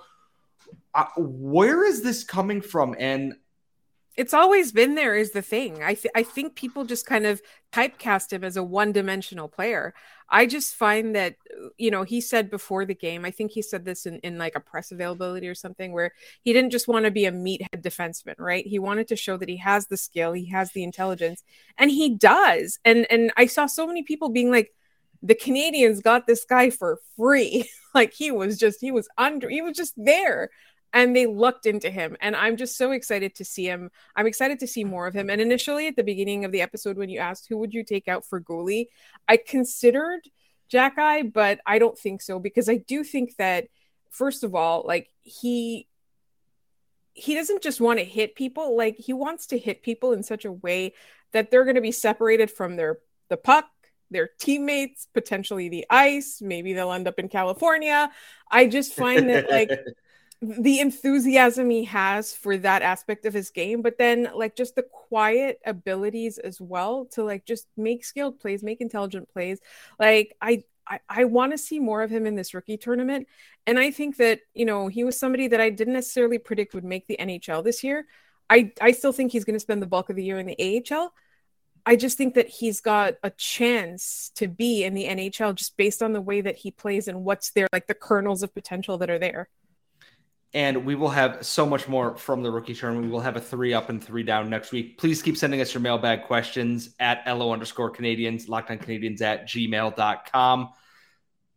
uh, 0.94 1.06
where 1.18 1.86
is 1.86 2.02
this 2.02 2.24
coming 2.24 2.62
from? 2.62 2.96
And 2.98 3.36
it's 4.18 4.34
always 4.34 4.72
been 4.72 4.96
there 4.96 5.16
is 5.16 5.32
the 5.32 5.44
thing. 5.44 5.84
I 5.84 5.94
th- 5.94 6.12
I 6.16 6.24
think 6.24 6.56
people 6.56 6.86
just 6.86 7.06
kind 7.06 7.26
of 7.26 7.40
typecast 7.72 8.34
him 8.34 8.44
as 8.44 8.58
a 8.58 8.64
one-dimensional 8.64 9.48
player. 9.48 9.94
I 10.28 10.48
just 10.48 10.76
find 10.76 11.16
that 11.16 11.36
you 11.78 11.92
know, 11.92 12.04
he 12.04 12.20
said 12.20 12.50
before 12.50 12.84
the 12.84 12.96
game, 12.96 13.24
I 13.26 13.32
think 13.32 13.52
he 13.52 13.62
said 13.62 13.86
this 13.86 14.08
in, 14.08 14.18
in 14.20 14.40
like 14.40 14.56
a 14.56 14.60
press 14.60 14.92
availability 14.92 15.48
or 15.48 15.56
something 15.56 15.92
where 15.94 16.14
he 16.42 16.52
didn't 16.52 16.72
just 16.72 16.88
want 16.88 17.06
to 17.06 17.12
be 17.12 17.26
a 17.26 17.32
meathead 17.32 17.82
defenseman, 17.82 18.36
right? 18.40 18.66
He 18.66 18.80
wanted 18.80 19.08
to 19.10 19.16
show 19.16 19.38
that 19.38 19.50
he 19.50 19.58
has 19.58 19.88
the 19.88 19.98
skill, 19.98 20.34
he 20.34 20.48
has 20.48 20.72
the 20.72 20.84
intelligence, 20.84 21.44
and 21.78 21.92
he 21.92 22.16
does. 22.16 22.80
And 22.84 23.06
and 23.12 23.32
I 23.38 23.46
saw 23.46 23.68
so 23.68 23.86
many 23.86 24.02
people 24.02 24.30
being 24.30 24.50
like 24.52 24.74
the 25.22 25.36
Canadiens 25.36 26.02
got 26.02 26.26
this 26.26 26.44
guy 26.44 26.72
for 26.72 27.00
free. 27.16 27.70
like 27.94 28.14
he 28.14 28.32
was 28.32 28.58
just 28.58 28.82
he 28.82 28.92
was 28.92 29.08
under 29.18 29.48
he 29.48 29.62
was 29.62 29.78
just 29.78 29.94
there 29.96 30.50
and 30.94 31.16
they 31.16 31.26
looked 31.26 31.66
into 31.66 31.90
him 31.90 32.16
and 32.22 32.36
i'm 32.36 32.58
just 32.58 32.78
so 32.78 32.92
excited 32.92 33.36
to 33.36 33.46
see 33.46 33.66
him. 33.66 33.90
I'm 34.16 34.28
excited 34.28 34.60
to 34.60 34.68
see 34.68 34.84
more 34.84 35.08
of 35.08 35.14
him. 35.14 35.30
And 35.30 35.42
initially 35.42 35.88
at 35.88 35.96
the 35.96 36.04
beginning 36.04 36.46
of 36.46 36.52
the 36.52 36.62
episode 36.62 36.98
when 36.98 37.10
you 37.10 37.20
asked 37.20 37.48
who 37.48 37.58
would 37.58 37.74
you 37.74 37.84
take 37.84 38.08
out 38.08 38.26
for 38.26 38.42
goalie 38.42 38.88
i 39.28 39.38
considered 39.38 40.22
Xhekaj 40.72 41.34
but 41.34 41.60
i 41.66 41.80
don't 41.80 41.98
think 41.98 42.22
so 42.22 42.40
because 42.40 42.70
i 42.70 42.78
do 42.78 43.04
think 43.04 43.36
that 43.38 43.68
first 44.10 44.44
of 44.44 44.56
all 44.56 44.84
like 44.86 45.10
he 45.24 45.88
he 47.14 47.34
doesn't 47.34 47.64
just 47.64 47.82
want 47.82 48.00
to 48.00 48.06
hit 48.06 48.36
people 48.36 48.78
like 48.78 48.96
he 48.98 49.14
wants 49.14 49.48
to 49.48 49.58
hit 49.58 49.82
people 49.82 50.14
in 50.14 50.24
such 50.24 50.46
a 50.46 50.52
way 50.52 50.94
that 51.32 51.52
they're 51.52 51.64
going 51.64 51.76
to 51.76 51.82
be 51.82 51.92
separated 51.92 52.52
from 52.52 52.76
their 52.76 53.00
the 53.30 53.38
puck 53.38 53.66
their 54.10 54.30
teammates 54.40 55.08
potentially 55.14 55.68
the 55.68 55.86
ice 55.90 56.42
maybe 56.42 56.74
they'll 56.74 56.92
end 56.92 57.08
up 57.08 57.20
in 57.20 57.28
california. 57.28 58.10
I 58.50 58.68
just 58.68 58.94
find 58.94 59.30
that 59.30 59.50
like 59.50 59.70
the 60.42 60.80
enthusiasm 60.80 61.70
he 61.70 61.86
has 61.86 62.34
for 62.34 62.58
that 62.58 62.84
aspect 62.84 63.26
of 63.26 63.34
his 63.34 63.50
game, 63.50 63.82
but 63.82 63.98
then 63.98 64.30
like 64.36 64.56
just 64.56 64.76
the 64.76 64.84
quiet 64.84 65.60
abilities 65.66 66.38
as 66.38 66.62
well 66.62 67.06
to 67.06 67.24
like 67.24 67.46
just 67.46 67.68
make 67.76 68.06
skilled 68.06 68.40
plays, 68.40 68.62
make 68.62 68.80
intelligent 68.80 69.30
plays. 69.30 69.60
Like 70.00 70.36
I 70.42 70.64
I, 70.90 71.00
I 71.10 71.24
want 71.26 71.52
to 71.52 71.58
see 71.58 71.80
more 71.80 72.02
of 72.02 72.10
him 72.10 72.26
in 72.26 72.36
this 72.36 72.54
rookie 72.54 72.78
tournament. 72.78 73.28
And 73.66 73.78
I 73.78 73.92
think 73.92 74.18
that, 74.18 74.40
you 74.54 74.66
know, 74.66 74.88
he 74.88 75.04
was 75.04 75.20
somebody 75.20 75.50
that 75.50 75.60
I 75.60 75.70
didn't 75.70 75.96
necessarily 75.96 76.38
predict 76.38 76.74
would 76.74 76.86
make 76.86 77.08
the 77.08 77.18
NHL 77.20 77.62
this 77.64 77.84
year. 77.84 78.06
I, 78.50 78.72
I 78.80 78.92
still 78.92 79.12
think 79.12 79.32
he's 79.32 79.44
going 79.44 79.56
to 79.56 79.60
spend 79.60 79.82
the 79.82 79.88
bulk 79.88 80.10
of 80.10 80.16
the 80.16 80.24
year 80.24 80.40
in 80.40 80.46
the 80.46 80.86
AHL. 80.90 81.14
I 81.86 81.98
just 81.98 82.18
think 82.18 82.36
that 82.36 82.48
he's 82.48 82.80
got 82.80 83.16
a 83.24 83.30
chance 83.32 84.32
to 84.36 84.48
be 84.48 84.84
in 84.84 84.94
the 84.94 85.06
NHL 85.08 85.56
just 85.56 85.76
based 85.76 86.02
on 86.02 86.14
the 86.14 86.22
way 86.22 86.42
that 86.42 86.56
he 86.56 86.72
plays 86.72 87.08
and 87.10 87.26
what's 87.26 87.52
there, 87.52 87.68
like 87.74 87.88
the 87.88 87.94
kernels 87.94 88.44
of 88.44 88.54
potential 88.54 88.98
that 89.00 89.10
are 89.10 89.20
there 89.20 89.50
and 90.58 90.86
we 90.86 90.96
will 90.96 91.10
have 91.10 91.46
so 91.46 91.68
much 91.68 91.88
more 91.88 92.18
from 92.18 92.42
the 92.42 92.50
rookie 92.50 92.74
tournament. 92.74 93.06
We 93.06 93.12
will 93.12 93.20
have 93.20 93.36
a 93.36 93.40
three 93.40 93.76
up 93.76 93.90
and 93.90 94.04
three 94.04 94.24
down 94.24 94.50
next 94.50 94.72
week. 94.72 94.98
Please 94.98 95.22
keep 95.22 95.38
sending 95.38 95.62
us 95.62 95.72
your 95.72 95.82
mailbag 95.82 96.24
questions 96.24 96.96
at 97.00 97.22
LO 97.28 97.54
underscore 97.54 97.92
Canadiens, 97.92 98.48
lockdown 98.48 98.84
Canadiens 98.84 99.22
at 99.22 99.48
gmail.com. 99.48 100.70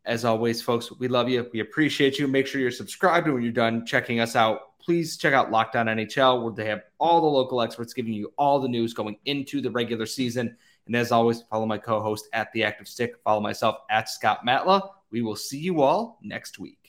As 0.04 0.26
always, 0.26 0.60
folks, 0.60 0.92
we 0.92 1.08
love 1.08 1.30
you. 1.30 1.48
We 1.50 1.60
appreciate 1.60 2.18
you. 2.18 2.28
Make 2.28 2.46
sure 2.46 2.60
you're 2.60 2.70
subscribed. 2.70 3.24
And 3.24 3.32
when 3.32 3.42
you're 3.42 3.52
done 3.52 3.86
checking 3.86 4.20
us 4.20 4.36
out, 4.36 4.78
please 4.78 5.16
check 5.16 5.32
out 5.32 5.50
Locked 5.50 5.76
On 5.76 5.86
NHL, 5.86 6.42
where 6.42 6.52
they 6.52 6.66
have 6.66 6.82
all 6.98 7.22
the 7.22 7.26
local 7.26 7.62
experts 7.62 7.94
giving 7.94 8.12
you 8.12 8.30
all 8.36 8.60
the 8.60 8.68
news 8.68 8.92
going 8.92 9.16
into 9.24 9.62
the 9.62 9.70
regular 9.70 10.04
season. 10.04 10.54
And 10.86 10.94
as 10.94 11.10
always, 11.10 11.40
follow 11.48 11.64
my 11.64 11.78
co 11.78 12.02
host 12.02 12.28
at 12.34 12.52
The 12.52 12.64
Active 12.64 12.86
Stick. 12.86 13.14
Follow 13.24 13.40
myself 13.40 13.76
at 13.88 14.10
Scott 14.10 14.40
Matla. 14.46 14.90
We 15.10 15.22
will 15.22 15.36
see 15.36 15.58
you 15.58 15.80
all 15.80 16.18
next 16.22 16.58
week. 16.58 16.79